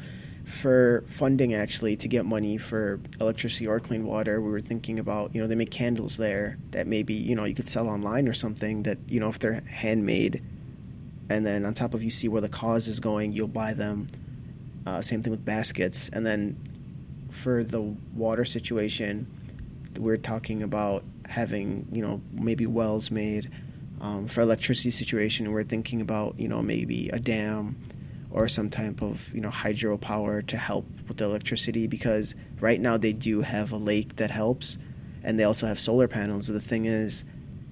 for 0.50 1.04
funding 1.06 1.54
actually 1.54 1.96
to 1.96 2.08
get 2.08 2.26
money 2.26 2.58
for 2.58 3.00
electricity 3.20 3.66
or 3.66 3.78
clean 3.78 4.04
water, 4.04 4.40
we 4.40 4.50
were 4.50 4.60
thinking 4.60 4.98
about 4.98 5.34
you 5.34 5.40
know 5.40 5.46
they 5.46 5.54
make 5.54 5.70
candles 5.70 6.16
there 6.16 6.58
that 6.72 6.86
maybe 6.86 7.14
you 7.14 7.36
know 7.36 7.44
you 7.44 7.54
could 7.54 7.68
sell 7.68 7.88
online 7.88 8.26
or 8.26 8.34
something 8.34 8.82
that 8.82 8.98
you 9.06 9.20
know 9.20 9.28
if 9.28 9.38
they're 9.38 9.60
handmade, 9.60 10.42
and 11.30 11.46
then 11.46 11.64
on 11.64 11.72
top 11.72 11.94
of 11.94 12.02
you 12.02 12.10
see 12.10 12.28
where 12.28 12.40
the 12.40 12.48
cause 12.48 12.88
is 12.88 13.00
going, 13.00 13.32
you'll 13.32 13.46
buy 13.46 13.74
them. 13.74 14.08
Uh, 14.86 15.00
same 15.00 15.22
thing 15.22 15.30
with 15.30 15.44
baskets, 15.44 16.10
and 16.12 16.26
then 16.26 16.56
for 17.30 17.62
the 17.62 17.80
water 18.14 18.44
situation, 18.44 19.26
we're 19.98 20.16
talking 20.16 20.62
about 20.62 21.04
having 21.28 21.86
you 21.92 22.02
know 22.02 22.20
maybe 22.32 22.66
wells 22.66 23.10
made. 23.10 23.50
Um, 24.00 24.28
for 24.28 24.40
electricity 24.40 24.90
situation, 24.90 25.52
we're 25.52 25.62
thinking 25.62 26.00
about 26.00 26.40
you 26.40 26.48
know 26.48 26.60
maybe 26.60 27.08
a 27.10 27.20
dam 27.20 27.76
or 28.30 28.48
some 28.48 28.70
type 28.70 29.02
of 29.02 29.32
you 29.34 29.40
know 29.40 29.50
hydropower 29.50 30.46
to 30.46 30.56
help 30.56 30.86
with 31.08 31.16
the 31.16 31.24
electricity 31.24 31.86
because 31.86 32.34
right 32.60 32.80
now 32.80 32.96
they 32.96 33.12
do 33.12 33.40
have 33.40 33.72
a 33.72 33.76
lake 33.76 34.16
that 34.16 34.30
helps, 34.30 34.78
and 35.22 35.38
they 35.38 35.44
also 35.44 35.66
have 35.66 35.78
solar 35.78 36.08
panels. 36.08 36.46
But 36.46 36.54
the 36.54 36.60
thing 36.60 36.86
is, 36.86 37.24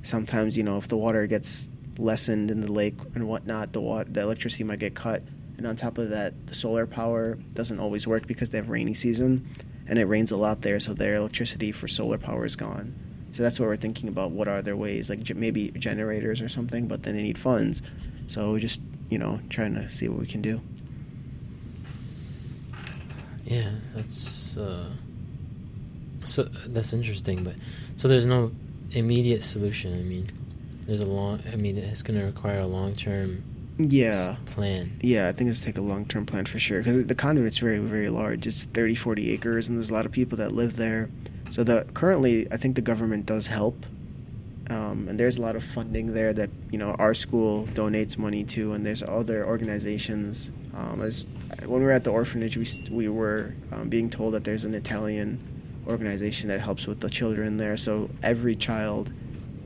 sometimes 0.03 0.57
you 0.57 0.63
know 0.63 0.79
if 0.79 0.89
the 0.89 0.97
water 0.97 1.27
gets 1.27 1.69
lessened 1.99 2.51
in 2.51 2.61
the 2.61 2.73
lake 2.73 2.97
and 3.15 3.29
whatnot, 3.29 3.73
the 3.73 3.81
water, 3.81 4.09
the 4.11 4.21
electricity 4.21 4.65
might 4.65 4.79
get 4.79 4.95
cut. 4.95 5.23
And 5.57 5.67
on 5.67 5.75
top 5.75 5.99
of 5.99 6.11
that, 6.11 6.47
the 6.47 6.55
solar 6.55 6.87
power 6.87 7.37
doesn't 7.55 7.81
always 7.81 8.07
work 8.07 8.29
because 8.29 8.51
they 8.51 8.59
have 8.59 8.69
rainy 8.69 8.95
season, 8.95 9.49
and 9.89 9.99
it 9.99 10.05
rains 10.05 10.31
a 10.31 10.37
lot 10.37 10.63
there, 10.63 10.79
so 10.79 10.95
their 10.95 11.17
electricity 11.17 11.73
for 11.73 11.89
solar 11.89 12.19
power 12.19 12.45
is 12.47 12.55
gone. 12.55 12.95
So 13.33 13.43
that's 13.43 13.59
what 13.59 13.67
we're 13.67 13.77
thinking 13.77 14.09
about. 14.09 14.31
What 14.31 14.49
are 14.49 14.63
their 14.63 14.77
ways, 14.77 15.11
like 15.11 15.35
maybe 15.35 15.71
generators 15.73 16.41
or 16.41 16.49
something? 16.49 16.87
But 16.87 17.03
then 17.03 17.17
they 17.17 17.23
need 17.23 17.39
funds, 17.39 17.83
so 18.29 18.57
just 18.59 18.81
you 19.11 19.19
know 19.19 19.41
trying 19.49 19.75
to 19.75 19.89
see 19.91 20.09
what 20.09 20.21
we 20.21 20.27
can 20.27 20.43
do. 20.43 20.61
Yeah, 23.45 23.71
that's 23.95 24.57
uh, 24.57 24.91
so 26.25 26.45
that's 26.67 26.93
interesting. 26.93 27.45
But 27.45 27.55
so 27.97 28.09
there's 28.09 28.27
no 28.27 28.53
immediate 28.91 29.43
solution. 29.43 29.95
I 29.95 30.03
mean, 30.03 30.31
there's 30.87 31.01
a 31.01 31.07
long. 31.07 31.43
I 31.51 31.57
mean, 31.57 31.79
it's 31.79 32.03
going 32.03 32.19
to 32.19 32.27
require 32.27 32.61
a 32.61 32.67
long 32.67 32.93
term. 32.93 33.43
Yeah. 33.79 34.37
Plan. 34.47 34.99
Yeah, 35.03 35.29
I 35.29 35.33
think 35.33 35.51
it's 35.51 35.61
take 35.61 35.79
a 35.79 35.83
long 35.83 36.05
term 36.05 36.27
plan 36.27 36.47
for 36.47 36.59
sure 36.59 36.79
because 36.79 37.07
the 37.07 37.15
conduit's 37.15 37.59
very 37.59 37.79
very 37.79 38.09
large. 38.09 38.47
It's 38.47 38.65
30, 38.65 38.95
40 38.97 39.33
acres, 39.33 39.69
and 39.69 39.79
there's 39.79 39.91
a 39.91 39.95
lot 39.95 40.05
of 40.05 40.13
people 40.13 40.37
that 40.39 40.53
live 40.53 40.77
there. 40.77 41.09
So 41.51 41.65
the 41.65 41.87
currently, 41.95 42.51
I 42.53 42.57
think 42.57 42.77
the 42.77 42.83
government 42.83 43.25
does 43.25 43.47
help, 43.47 43.87
um, 44.71 45.09
and 45.09 45.19
there's 45.19 45.39
a 45.39 45.43
lot 45.43 45.57
of 45.57 45.65
funding 45.65 46.13
there 46.13 46.33
that 46.33 46.51
you 46.71 46.79
know 46.79 46.93
our 46.99 47.15
school 47.15 47.67
donates 47.69 48.19
money 48.19 48.45
to, 48.45 48.73
and 48.73 48.85
there's 48.85 49.03
other 49.03 49.47
organizations. 49.47 50.53
Um, 50.75 51.03
as 51.03 51.27
when 51.65 51.81
we 51.81 51.87
were 51.87 51.93
at 51.93 52.05
the 52.05 52.11
orphanage, 52.11 52.57
we 52.57 52.89
we 52.91 53.09
were 53.09 53.55
um, 53.73 53.89
being 53.89 54.11
told 54.11 54.35
that 54.35 54.45
there's 54.45 54.65
an 54.65 54.75
Italian 54.75 55.41
organization 55.87 56.49
that 56.49 56.61
helps 56.61 56.87
with 56.87 57.01
the 57.01 57.09
children 57.09 57.57
there. 57.57 57.77
So 57.77 58.11
every 58.23 58.55
child 58.55 59.13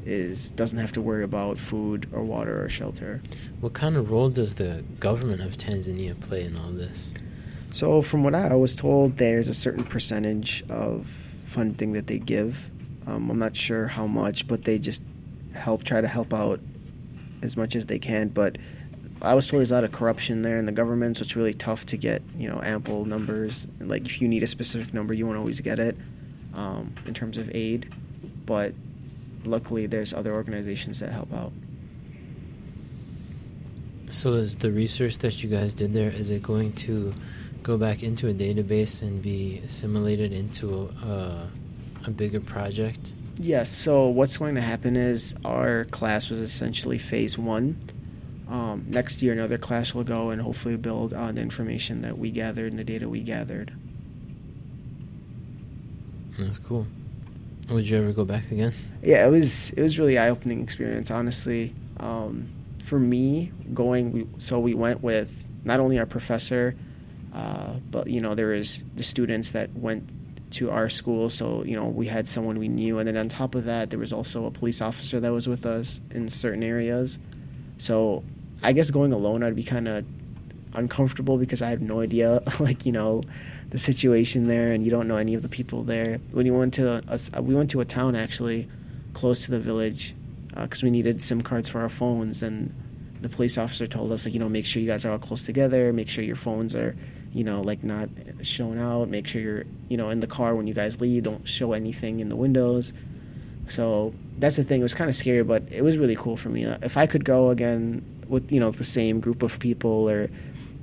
is 0.04 0.50
doesn't 0.50 0.78
have 0.78 0.92
to 0.92 1.00
worry 1.00 1.24
about 1.24 1.58
food 1.58 2.08
or 2.12 2.22
water 2.22 2.64
or 2.64 2.68
shelter. 2.68 3.20
What 3.60 3.72
kind 3.72 3.96
of 3.96 4.10
role 4.10 4.30
does 4.30 4.54
the 4.54 4.84
government 5.00 5.42
of 5.42 5.56
Tanzania 5.56 6.20
play 6.20 6.44
in 6.44 6.58
all 6.58 6.70
this? 6.70 7.14
So, 7.72 8.02
from 8.02 8.22
what 8.22 8.34
I 8.34 8.54
was 8.54 8.76
told, 8.76 9.16
there's 9.16 9.48
a 9.48 9.54
certain 9.54 9.84
percentage 9.84 10.62
of 10.68 11.06
funding 11.44 11.92
that 11.92 12.06
they 12.06 12.18
give. 12.18 12.70
Um, 13.06 13.30
I'm 13.30 13.38
not 13.38 13.56
sure 13.56 13.86
how 13.86 14.06
much, 14.06 14.46
but 14.46 14.64
they 14.64 14.78
just 14.78 15.02
help 15.54 15.84
try 15.84 16.00
to 16.00 16.08
help 16.08 16.32
out 16.32 16.60
as 17.42 17.56
much 17.56 17.74
as 17.74 17.86
they 17.86 17.98
can. 17.98 18.28
But 18.28 18.58
I 19.20 19.34
was 19.34 19.46
told 19.46 19.60
there's 19.60 19.70
a 19.70 19.74
lot 19.74 19.84
of 19.84 19.92
corruption 19.92 20.42
there 20.42 20.58
in 20.58 20.66
the 20.66 20.72
government, 20.72 21.16
so 21.16 21.22
it's 21.22 21.36
really 21.36 21.54
tough 21.54 21.86
to 21.86 21.96
get 21.96 22.22
you 22.36 22.48
know 22.48 22.60
ample 22.62 23.04
numbers. 23.04 23.66
Like 23.80 24.06
if 24.06 24.20
you 24.20 24.28
need 24.28 24.42
a 24.42 24.46
specific 24.46 24.94
number, 24.94 25.14
you 25.14 25.26
won't 25.26 25.38
always 25.38 25.60
get 25.60 25.78
it 25.78 25.96
um, 26.54 26.94
in 27.06 27.14
terms 27.14 27.38
of 27.38 27.50
aid. 27.54 27.92
But 28.46 28.74
luckily 29.44 29.86
there's 29.86 30.12
other 30.12 30.34
organizations 30.34 31.00
that 31.00 31.10
help 31.10 31.32
out. 31.32 31.52
So 34.10 34.34
is 34.34 34.56
the 34.56 34.70
research 34.70 35.18
that 35.18 35.42
you 35.42 35.48
guys 35.48 35.72
did 35.72 35.94
there 35.94 36.10
is 36.10 36.30
it 36.30 36.42
going 36.42 36.72
to 36.74 37.14
go 37.62 37.78
back 37.78 38.02
into 38.02 38.28
a 38.28 38.34
database 38.34 39.00
and 39.00 39.22
be 39.22 39.62
assimilated 39.64 40.32
into 40.32 40.90
a, 41.02 41.48
a 42.06 42.10
bigger 42.10 42.40
project? 42.40 43.12
Yes. 43.38 43.70
So 43.70 44.08
what's 44.08 44.36
going 44.36 44.54
to 44.54 44.60
happen 44.60 44.96
is 44.96 45.34
our 45.44 45.84
class 45.86 46.28
was 46.28 46.40
essentially 46.40 46.98
phase 46.98 47.38
one. 47.38 47.76
Um, 48.48 48.84
next 48.88 49.22
year, 49.22 49.32
another 49.32 49.56
class 49.56 49.94
will 49.94 50.04
go 50.04 50.30
and 50.30 50.40
hopefully 50.40 50.76
build 50.76 51.14
on 51.14 51.36
the 51.36 51.40
information 51.40 52.02
that 52.02 52.18
we 52.18 52.30
gathered 52.30 52.70
and 52.70 52.78
the 52.78 52.84
data 52.84 53.08
we 53.08 53.20
gathered. 53.20 53.72
That's 56.38 56.58
cool. 56.58 56.86
Would 57.70 57.88
you 57.88 57.98
ever 57.98 58.12
go 58.12 58.24
back 58.24 58.50
again? 58.50 58.74
Yeah, 59.02 59.26
it 59.26 59.30
was 59.30 59.70
it 59.70 59.80
was 59.80 59.98
really 59.98 60.18
eye 60.18 60.28
opening 60.28 60.62
experience. 60.62 61.10
Honestly, 61.10 61.74
um, 61.98 62.48
for 62.84 62.98
me, 62.98 63.52
going 63.72 64.12
we, 64.12 64.26
so 64.38 64.58
we 64.58 64.74
went 64.74 65.02
with 65.02 65.32
not 65.64 65.80
only 65.80 65.98
our 65.98 66.06
professor, 66.06 66.76
uh, 67.32 67.74
but 67.90 68.08
you 68.08 68.20
know 68.20 68.34
there 68.34 68.48
was 68.48 68.82
the 68.96 69.02
students 69.02 69.52
that 69.52 69.72
went 69.74 70.08
to 70.52 70.70
our 70.70 70.88
school. 70.88 71.30
So 71.30 71.64
you 71.64 71.76
know 71.76 71.86
we 71.86 72.06
had 72.06 72.28
someone 72.28 72.58
we 72.58 72.68
knew, 72.68 72.98
and 72.98 73.06
then 73.06 73.16
on 73.16 73.28
top 73.28 73.54
of 73.54 73.64
that, 73.64 73.90
there 73.90 73.98
was 73.98 74.12
also 74.12 74.46
a 74.46 74.50
police 74.50 74.80
officer 74.80 75.20
that 75.20 75.32
was 75.32 75.48
with 75.48 75.66
us 75.66 76.00
in 76.10 76.28
certain 76.28 76.62
areas. 76.62 77.18
So 77.78 78.24
I 78.62 78.72
guess 78.72 78.90
going 78.90 79.12
alone, 79.12 79.42
I'd 79.42 79.56
be 79.56 79.64
kind 79.64 79.88
of 79.88 80.04
uncomfortable 80.74 81.36
because 81.36 81.62
I 81.62 81.70
had 81.70 81.82
no 81.82 82.00
idea, 82.00 82.42
like 82.60 82.86
you 82.86 82.92
know, 82.92 83.22
the 83.70 83.78
situation 83.78 84.46
there, 84.46 84.72
and 84.72 84.84
you 84.84 84.90
don't 84.90 85.08
know 85.08 85.16
any 85.16 85.34
of 85.34 85.42
the 85.42 85.48
people 85.48 85.82
there. 85.82 86.18
When 86.30 86.46
you 86.46 86.54
went 86.54 86.74
to 86.74 87.02
a, 87.08 87.42
we 87.42 87.54
went 87.54 87.70
to 87.70 87.80
a 87.80 87.84
town 87.84 88.16
actually 88.16 88.68
close 89.14 89.44
to 89.44 89.50
the 89.50 89.60
village 89.60 90.14
because 90.54 90.82
uh, 90.82 90.86
we 90.86 90.90
needed 90.90 91.22
SIM 91.22 91.42
cards 91.42 91.68
for 91.68 91.80
our 91.80 91.88
phones, 91.88 92.42
and 92.42 92.74
the 93.20 93.28
police 93.28 93.56
officer 93.56 93.86
told 93.86 94.12
us 94.12 94.24
like 94.24 94.34
you 94.34 94.40
know 94.40 94.48
make 94.48 94.66
sure 94.66 94.82
you 94.82 94.88
guys 94.88 95.04
are 95.04 95.12
all 95.12 95.18
close 95.18 95.44
together, 95.44 95.92
make 95.92 96.08
sure 96.08 96.24
your 96.24 96.36
phones 96.36 96.74
are 96.74 96.96
you 97.32 97.44
know 97.44 97.60
like 97.60 97.82
not 97.82 98.08
shown 98.42 98.78
out, 98.78 99.08
make 99.08 99.26
sure 99.26 99.40
you're 99.40 99.64
you 99.88 99.96
know 99.96 100.10
in 100.10 100.20
the 100.20 100.26
car 100.26 100.54
when 100.54 100.66
you 100.66 100.74
guys 100.74 101.00
leave, 101.00 101.22
don't 101.22 101.46
show 101.46 101.72
anything 101.72 102.20
in 102.20 102.28
the 102.28 102.36
windows. 102.36 102.92
So 103.68 104.14
that's 104.38 104.56
the 104.56 104.64
thing. 104.64 104.80
It 104.80 104.82
was 104.82 104.94
kind 104.94 105.08
of 105.08 105.16
scary, 105.16 105.42
but 105.42 105.62
it 105.70 105.82
was 105.82 105.96
really 105.96 106.16
cool 106.16 106.36
for 106.36 106.48
me. 106.48 106.64
If 106.64 106.96
I 106.96 107.06
could 107.06 107.24
go 107.24 107.50
again 107.50 108.04
with 108.28 108.50
you 108.52 108.60
know 108.60 108.70
the 108.70 108.84
same 108.84 109.20
group 109.20 109.42
of 109.42 109.58
people 109.58 110.08
or 110.08 110.30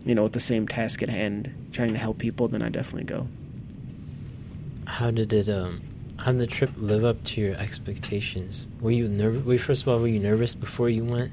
you 0.05 0.15
know, 0.15 0.23
with 0.23 0.33
the 0.33 0.39
same 0.39 0.67
task 0.67 1.01
at 1.03 1.09
hand, 1.09 1.53
trying 1.71 1.93
to 1.93 1.99
help 1.99 2.17
people, 2.17 2.47
then 2.47 2.62
I 2.62 2.69
definitely 2.69 3.03
go. 3.03 3.27
How 4.85 5.12
did 5.12 5.33
it? 5.33 5.49
Um, 5.49 5.81
how 6.17 6.31
did 6.31 6.39
the 6.39 6.47
trip 6.47 6.71
live 6.77 7.03
up 7.03 7.23
to 7.25 7.41
your 7.41 7.55
expectations? 7.55 8.67
Were 8.81 8.91
you 8.91 9.07
nervous? 9.07 9.63
First 9.63 9.83
of 9.83 9.89
all, 9.89 9.99
were 9.99 10.07
you 10.07 10.19
nervous 10.19 10.55
before 10.55 10.89
you 10.89 11.03
went, 11.03 11.31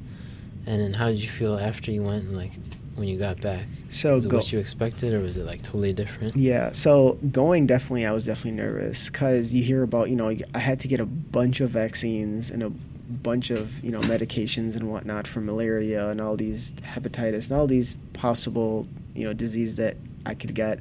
and 0.67 0.81
then 0.81 0.95
how 0.95 1.07
did 1.07 1.23
you 1.23 1.29
feel 1.29 1.59
after 1.59 1.91
you 1.91 2.03
went, 2.03 2.25
and 2.25 2.37
like 2.37 2.53
when 2.97 3.09
you 3.09 3.19
got 3.19 3.41
back? 3.41 3.67
So 3.91 4.15
was 4.15 4.27
go- 4.27 4.37
it 4.37 4.41
what 4.41 4.53
you 4.53 4.59
expected, 4.59 5.15
or 5.15 5.21
was 5.21 5.37
it 5.37 5.47
like 5.47 5.63
totally 5.63 5.93
different? 5.93 6.37
Yeah. 6.37 6.73
So 6.73 7.19
going, 7.31 7.67
definitely, 7.67 8.07
I 8.07 8.13
was 8.13 8.25
definitely 8.25 8.53
nervous 8.63 9.07
because 9.07 9.55
you 9.55 9.63
hear 9.63 9.83
about, 9.83 10.11
you 10.11 10.17
know, 10.17 10.35
I 10.55 10.59
had 10.59 10.81
to 10.81 10.89
get 10.89 11.01
a 11.01 11.07
bunch 11.07 11.61
of 11.61 11.71
vaccines 11.71 12.51
and 12.51 12.63
a 12.63 12.73
bunch 13.09 13.51
of 13.51 13.83
you 13.85 13.91
know 13.91 14.01
medications 14.01 14.75
and 14.75 14.91
whatnot 14.91 15.27
for 15.27 15.41
malaria 15.41 16.09
and 16.09 16.21
all 16.21 16.37
these 16.37 16.73
hepatitis 16.73 17.51
and 17.51 17.59
all 17.59 17.67
these 17.67 17.97
possible 18.15 18.87
you 19.15 19.25
know 19.25 19.33
disease 19.33 19.77
that 19.77 19.97
I 20.25 20.35
could 20.35 20.55
get. 20.55 20.81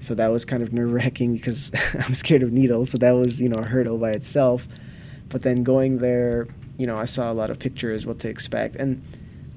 So 0.00 0.14
that 0.14 0.28
was 0.28 0.46
kind 0.46 0.62
of 0.62 0.72
nerve 0.72 0.92
wracking 0.92 1.34
because 1.34 1.70
I'm 1.94 2.14
scared 2.14 2.42
of 2.42 2.52
needles. 2.52 2.90
So 2.90 2.98
that 2.98 3.12
was 3.12 3.40
you 3.40 3.48
know 3.48 3.58
a 3.58 3.64
hurdle 3.64 3.98
by 3.98 4.12
itself. 4.12 4.66
But 5.28 5.42
then 5.42 5.62
going 5.62 5.98
there, 5.98 6.48
you 6.76 6.86
know, 6.86 6.96
I 6.96 7.04
saw 7.04 7.30
a 7.30 7.34
lot 7.34 7.50
of 7.50 7.58
pictures, 7.58 8.04
what 8.04 8.18
to 8.20 8.28
expect, 8.28 8.76
and 8.76 9.02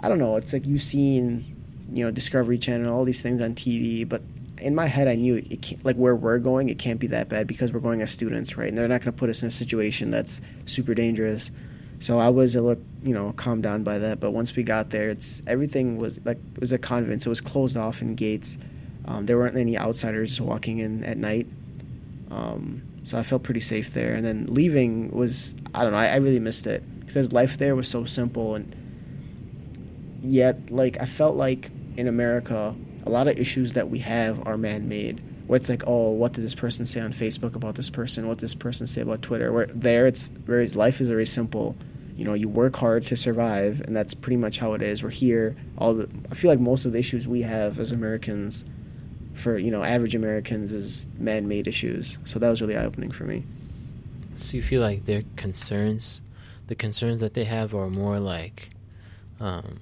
I 0.01 0.09
don't 0.09 0.19
know. 0.19 0.35
It's 0.35 0.53
like 0.53 0.65
you've 0.65 0.83
seen 0.83 1.52
you 1.93 2.03
know 2.03 2.11
Discovery 2.11 2.57
Channel, 2.57 2.93
all 2.93 3.05
these 3.05 3.21
things 3.21 3.41
on 3.41 3.55
TV, 3.55 4.07
but 4.07 4.21
in 4.63 4.75
my 4.75 4.87
head, 4.87 5.07
I 5.07 5.15
knew 5.15 5.35
it, 5.35 5.61
can't, 5.61 5.83
like 5.83 5.97
where 5.97 6.15
we're 6.15 6.39
going, 6.39 6.69
it 6.69 6.79
can't 6.79 6.99
be 6.99 7.07
that 7.07 7.27
bad 7.27 7.47
because 7.47 7.73
we're 7.73 7.81
going 7.81 8.01
as 8.01 8.11
students, 8.11 8.57
right? 8.57 8.69
And 8.69 8.77
they're 8.77 8.87
not 8.87 9.01
going 9.01 9.13
to 9.13 9.19
put 9.19 9.29
us 9.29 9.41
in 9.41 9.49
a 9.49 9.51
situation 9.51 10.09
that's 10.09 10.41
super 10.65 10.93
dangerous. 10.93 11.51
So 11.99 12.17
I 12.17 12.29
was 12.29 12.55
a 12.55 12.61
little, 12.61 12.81
you 13.03 13.13
know, 13.13 13.33
calmed 13.33 13.63
down 13.63 13.83
by 13.83 13.99
that. 13.99 14.19
But 14.19 14.31
once 14.31 14.55
we 14.55 14.63
got 14.63 14.89
there, 14.89 15.09
it's 15.09 15.41
everything 15.47 15.97
was 15.97 16.19
like 16.25 16.37
it 16.55 16.61
was 16.61 16.71
a 16.71 16.77
convent, 16.77 17.23
so 17.23 17.27
it 17.27 17.29
was 17.29 17.41
closed 17.41 17.77
off 17.77 18.01
in 18.01 18.15
gates. 18.15 18.57
Um, 19.05 19.25
there 19.25 19.37
weren't 19.37 19.57
any 19.57 19.77
outsiders 19.77 20.39
walking 20.39 20.79
in 20.79 21.03
at 21.03 21.17
night, 21.17 21.47
um, 22.31 22.81
so 23.03 23.17
I 23.17 23.23
felt 23.23 23.43
pretty 23.43 23.59
safe 23.59 23.91
there. 23.91 24.15
And 24.15 24.25
then 24.25 24.47
leaving 24.49 25.11
was 25.11 25.55
I 25.75 25.83
don't 25.83 25.91
know, 25.91 25.97
I, 25.97 26.07
I 26.07 26.15
really 26.15 26.39
missed 26.39 26.67
it 26.67 26.83
because 27.05 27.31
life 27.31 27.57
there 27.57 27.75
was 27.75 27.87
so 27.87 28.05
simple 28.05 28.55
and 28.55 28.75
yet 30.21 30.71
like 30.71 30.99
I 31.01 31.05
felt 31.05 31.35
like 31.35 31.69
in 31.97 32.07
America 32.07 32.75
a 33.05 33.09
lot 33.09 33.27
of 33.27 33.37
issues 33.37 33.73
that 33.73 33.89
we 33.89 33.99
have 33.99 34.45
are 34.47 34.57
man-made 34.57 35.21
where 35.47 35.57
it's 35.57 35.67
like, 35.67 35.83
oh, 35.85 36.11
what 36.11 36.31
did 36.31 36.41
this 36.41 36.55
person 36.55 36.85
say 36.85 37.01
on 37.01 37.11
Facebook 37.11 37.53
about 37.53 37.75
this 37.75 37.89
person? 37.89 38.27
What 38.27 38.37
did 38.37 38.45
this 38.45 38.55
person 38.55 38.87
say 38.87 39.01
about 39.01 39.21
Twitter? 39.21 39.51
Where 39.51 39.65
there, 39.65 40.07
it's 40.07 40.29
very 40.29 40.69
life 40.69 41.01
is 41.01 41.09
very 41.09 41.25
simple 41.25 41.75
you 42.15 42.25
know 42.25 42.33
you 42.33 42.47
work 42.47 42.75
hard 42.75 43.05
to 43.07 43.15
survive 43.15 43.81
and 43.81 43.95
that's 43.95 44.13
pretty 44.13 44.37
much 44.37 44.59
how 44.59 44.73
it 44.73 44.81
is 44.81 45.03
we're 45.03 45.09
here 45.09 45.55
all 45.77 45.93
the 45.93 46.09
i 46.31 46.35
feel 46.35 46.49
like 46.49 46.59
most 46.59 46.85
of 46.85 46.91
the 46.91 46.99
issues 46.99 47.27
we 47.27 47.41
have 47.41 47.79
as 47.79 47.91
americans 47.91 48.65
for 49.33 49.57
you 49.57 49.71
know 49.71 49.83
average 49.83 50.15
americans 50.15 50.71
is 50.71 51.07
man-made 51.17 51.67
issues 51.67 52.17
so 52.25 52.39
that 52.39 52.49
was 52.49 52.61
really 52.61 52.77
eye-opening 52.77 53.11
for 53.11 53.23
me 53.23 53.43
so 54.35 54.55
you 54.55 54.63
feel 54.63 54.81
like 54.81 55.05
their 55.05 55.23
concerns 55.35 56.21
the 56.67 56.75
concerns 56.75 57.19
that 57.19 57.33
they 57.33 57.45
have 57.45 57.73
are 57.73 57.89
more 57.89 58.19
like 58.19 58.69
um, 59.39 59.81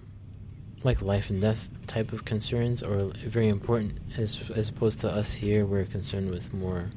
like 0.83 1.01
life 1.01 1.29
and 1.29 1.41
death 1.41 1.69
type 1.87 2.11
of 2.11 2.25
concerns 2.25 2.81
or 2.81 3.11
very 3.25 3.47
important 3.47 3.97
as 4.17 4.49
as 4.55 4.69
opposed 4.69 4.99
to 4.99 5.09
us 5.09 5.33
here 5.33 5.65
we're 5.65 5.85
concerned 5.85 6.29
with 6.29 6.53
more 6.53 6.89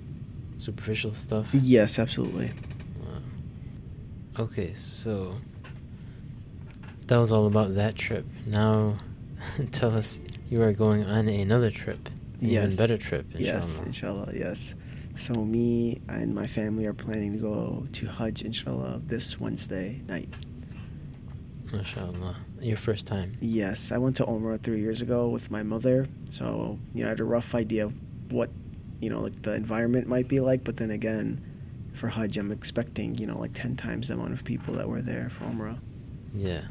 superficial 0.58 1.12
stuff 1.12 1.52
yes 1.52 1.98
absolutely 1.98 2.50
wow. 3.00 3.18
Okay, 4.44 4.72
so 4.74 5.36
that 7.06 7.18
was 7.18 7.32
all 7.32 7.46
about 7.46 7.74
that 7.74 7.96
trip. 7.96 8.24
Now, 8.46 8.96
tell 9.72 9.94
us 9.96 10.20
you 10.50 10.62
are 10.62 10.72
going 10.72 11.04
on 11.04 11.28
another 11.28 11.70
trip, 11.70 12.08
yes. 12.40 12.64
even 12.64 12.76
better 12.76 12.96
trip. 12.96 13.26
Inshallah. 13.34 13.66
Yes, 13.66 13.86
inshallah. 13.86 14.32
Yes. 14.34 14.74
So 15.16 15.34
me 15.34 16.00
and 16.08 16.34
my 16.34 16.46
family 16.46 16.86
are 16.86 16.94
planning 16.94 17.32
to 17.34 17.38
go 17.38 17.86
to 17.92 18.06
Hajj, 18.06 18.42
inshallah, 18.42 19.02
this 19.06 19.38
Wednesday 19.38 20.00
night. 20.08 20.28
MashaAllah. 21.66 22.36
Your 22.60 22.76
first 22.76 23.06
time? 23.06 23.36
Yes, 23.40 23.92
I 23.92 23.98
went 23.98 24.16
to 24.16 24.24
Umrah 24.24 24.62
three 24.62 24.80
years 24.80 25.02
ago 25.02 25.28
with 25.28 25.50
my 25.50 25.62
mother, 25.62 26.08
so 26.30 26.78
you 26.94 27.02
know 27.02 27.08
I 27.08 27.10
had 27.10 27.20
a 27.20 27.24
rough 27.24 27.54
idea 27.54 27.86
of 27.86 27.94
what 28.30 28.50
you 29.00 29.10
know 29.10 29.20
like 29.20 29.42
the 29.42 29.54
environment 29.54 30.06
might 30.06 30.28
be 30.28 30.40
like. 30.40 30.64
But 30.64 30.76
then 30.76 30.90
again, 30.90 31.42
for 31.94 32.08
Hajj, 32.08 32.36
I'm 32.38 32.52
expecting 32.52 33.16
you 33.16 33.26
know 33.26 33.38
like 33.38 33.54
ten 33.54 33.76
times 33.76 34.08
the 34.08 34.14
amount 34.14 34.32
of 34.32 34.44
people 34.44 34.74
that 34.74 34.88
were 34.88 35.02
there 35.02 35.30
for 35.30 35.44
Umrah. 35.44 35.78
Yeah, 36.34 36.62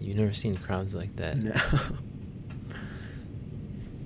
you've 0.00 0.16
never 0.16 0.32
seen 0.32 0.56
crowds 0.56 0.94
like 0.94 1.14
that. 1.16 1.36
No. 1.38 1.52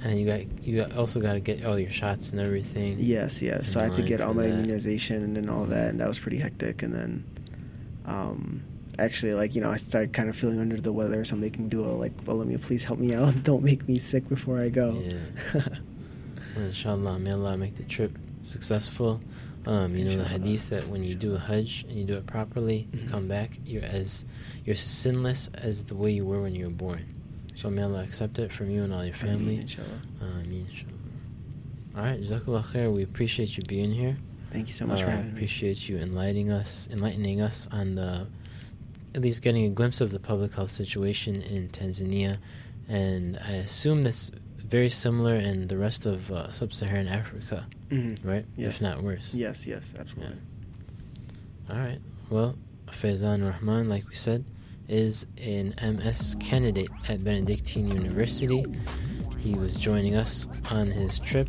And 0.05 0.19
you 0.19 0.27
got 0.27 0.65
you 0.67 0.81
got, 0.81 0.97
also 0.97 1.21
got 1.21 1.35
to 1.35 1.41
get 1.41 1.65
all 1.65 1.79
your 1.79 1.91
shots 1.91 2.31
and 2.31 2.41
everything. 2.41 2.97
Yes, 2.99 3.41
yes. 3.41 3.71
So 3.71 3.79
I 3.79 3.85
had 3.85 3.95
to 3.95 4.03
get 4.03 4.21
all 4.21 4.35
my 4.35 4.43
that. 4.43 4.55
immunization 4.55 5.37
and 5.37 5.49
all 5.49 5.65
that, 5.67 5.91
and 5.91 6.01
that 6.01 6.09
was 6.09 6.19
pretty 6.19 6.39
hectic. 6.39 6.83
And 6.83 6.93
then, 6.93 7.25
um, 8.05 8.65
actually, 9.05 9.35
like 9.35 9.55
you 9.55 9.61
know, 9.61 9.71
I 9.71 9.77
started 9.77 10.13
kind 10.13 10.29
of 10.29 10.37
feeling 10.37 10.59
under 10.61 10.81
the 10.81 10.93
weather, 10.93 11.25
so 11.25 11.35
I'm 11.35 11.41
making 11.41 11.69
dua 11.69 11.89
like, 12.05 12.13
"Well, 12.27 12.37
let 12.37 12.47
me 12.49 12.57
please 12.57 12.85
help 12.85 12.99
me 12.99 13.15
out. 13.15 13.43
Don't 13.51 13.63
make 13.63 13.87
me 13.89 13.99
sick 13.99 14.29
before 14.29 14.59
I 14.61 14.69
go." 14.69 15.03
Yeah. 15.05 15.63
Well, 16.55 16.67
inshallah, 16.67 17.19
may 17.19 17.33
Allah 17.33 17.57
make 17.57 17.77
the 17.77 17.83
trip 17.85 18.13
successful. 18.43 19.23
Um, 19.65 19.97
you 19.97 20.05
know 20.05 20.17
the 20.19 20.29
hadith 20.29 20.69
that 20.69 20.87
when 20.87 21.03
you 21.03 21.15
do 21.15 21.35
a 21.35 21.39
Hajj 21.39 21.87
and 21.89 21.97
you 21.99 22.05
do 22.05 22.15
it 22.19 22.27
properly, 22.27 22.89
you 22.93 22.99
Mhm. 22.99 23.09
come 23.11 23.27
back, 23.27 23.59
you're 23.65 23.85
as 23.85 24.27
you're 24.67 24.77
sinless 24.77 25.49
as 25.55 25.85
the 25.85 25.95
way 25.95 26.11
you 26.13 26.27
were 26.27 26.43
when 26.43 26.55
you 26.55 26.67
were 26.67 26.71
born. 26.87 27.07
So 27.55 27.71
may 27.71 27.83
Allah 27.83 28.03
accept 28.03 28.39
it 28.39 28.53
from 28.53 28.69
you 28.71 28.83
and 28.83 28.93
all 28.93 29.03
your 29.03 29.15
family. 29.15 29.55
Ameen, 29.55 29.61
inshallah. 29.63 30.01
Ameen, 30.21 30.67
inshallah. 30.69 30.93
All 31.97 32.03
right, 32.03 32.21
Jazakallah 32.23 32.65
khair. 32.67 32.93
We 32.93 33.03
appreciate 33.03 33.57
you 33.57 33.63
being 33.65 33.93
here. 33.93 34.19
Thank 34.53 34.67
you 34.69 34.75
so 34.75 34.85
much 34.87 35.01
for 35.01 35.07
Uh, 35.07 35.11
having 35.13 35.27
me. 35.29 35.33
Appreciate 35.33 35.89
you 35.89 35.97
enlightening 35.97 36.51
us, 36.51 36.87
enlightening 36.93 37.41
us 37.41 37.67
on 37.73 37.95
the, 37.95 38.27
at 39.15 39.21
least 39.23 39.43
getting 39.43 39.65
a 39.65 39.71
glimpse 39.71 40.01
of 40.01 40.11
the 40.11 40.19
public 40.19 40.55
health 40.55 40.71
situation 40.71 41.43
in 41.43 41.69
Tanzania, 41.69 42.39
and 42.89 43.39
I 43.47 43.53
assume 43.53 44.03
that's 44.03 44.31
very 44.59 44.89
similar 44.89 45.35
in 45.37 45.69
the 45.69 45.77
rest 45.77 46.07
of 46.07 46.31
uh, 46.33 46.51
sub-Saharan 46.51 47.07
Africa, 47.09 47.67
Mhm. 47.91 48.19
right? 48.25 48.47
Yes. 48.57 48.77
If 48.77 48.81
not 48.83 49.03
worse. 49.03 49.35
Yes, 49.35 49.67
yes, 49.67 49.93
absolutely. 49.99 50.39
All 51.71 51.77
right. 51.79 52.01
Well, 52.31 52.57
Faizan 52.89 53.47
Rahman, 53.49 53.89
like 53.89 54.09
we 54.09 54.15
said, 54.15 54.45
is 54.89 55.27
an 55.39 55.75
MS 55.81 56.37
candidate 56.41 56.91
at 57.09 57.23
Benedictine 57.23 57.87
University. 57.91 58.65
He 59.39 59.55
was 59.55 59.77
joining 59.77 60.15
us 60.15 60.49
on 60.71 60.87
his 60.89 61.19
trip 61.21 61.49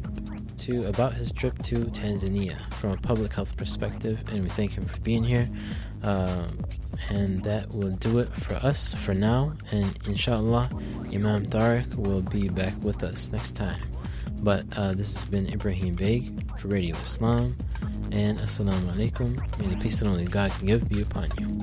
to 0.60 0.86
about 0.88 1.14
his 1.16 1.32
trip 1.32 1.62
to 1.64 1.76
Tanzania 1.86 2.72
from 2.76 2.92
a 2.92 2.98
public 2.98 3.34
health 3.34 3.58
perspective, 3.58 4.24
and 4.32 4.44
we 4.44 4.50
thank 4.50 4.74
him 4.74 4.86
for 4.86 5.00
being 5.02 5.24
here. 5.24 5.50
Um, 6.04 6.60
and 7.10 7.44
that 7.44 7.74
will 7.74 7.92
do 7.92 8.20
it 8.20 8.30
for 8.30 8.56
us 8.56 8.94
for 8.94 9.14
now. 9.14 9.54
And 9.72 9.98
inshallah, 10.08 10.70
Imam 11.14 11.46
Tariq 11.48 11.96
will 11.96 12.22
be 12.22 12.50
back 12.50 12.76
with 12.84 13.04
us 13.04 13.32
next 13.32 13.56
time. 13.56 13.82
But 14.40 14.66
uh, 14.76 14.94
this 14.94 15.16
has 15.16 15.26
been 15.26 15.48
Ibrahim 15.52 15.96
Beg 15.96 16.60
for 16.60 16.68
Radio 16.68 16.96
Islam. 16.98 17.56
And 18.12 18.38
Assalamu 18.40 18.94
alaikum. 18.94 19.60
May 19.60 19.68
the 19.74 19.78
peace 19.78 20.00
that 20.00 20.08
only 20.08 20.26
God 20.26 20.52
can 20.52 20.68
give 20.68 20.88
be 20.90 21.02
upon 21.02 21.30
you. 21.40 21.54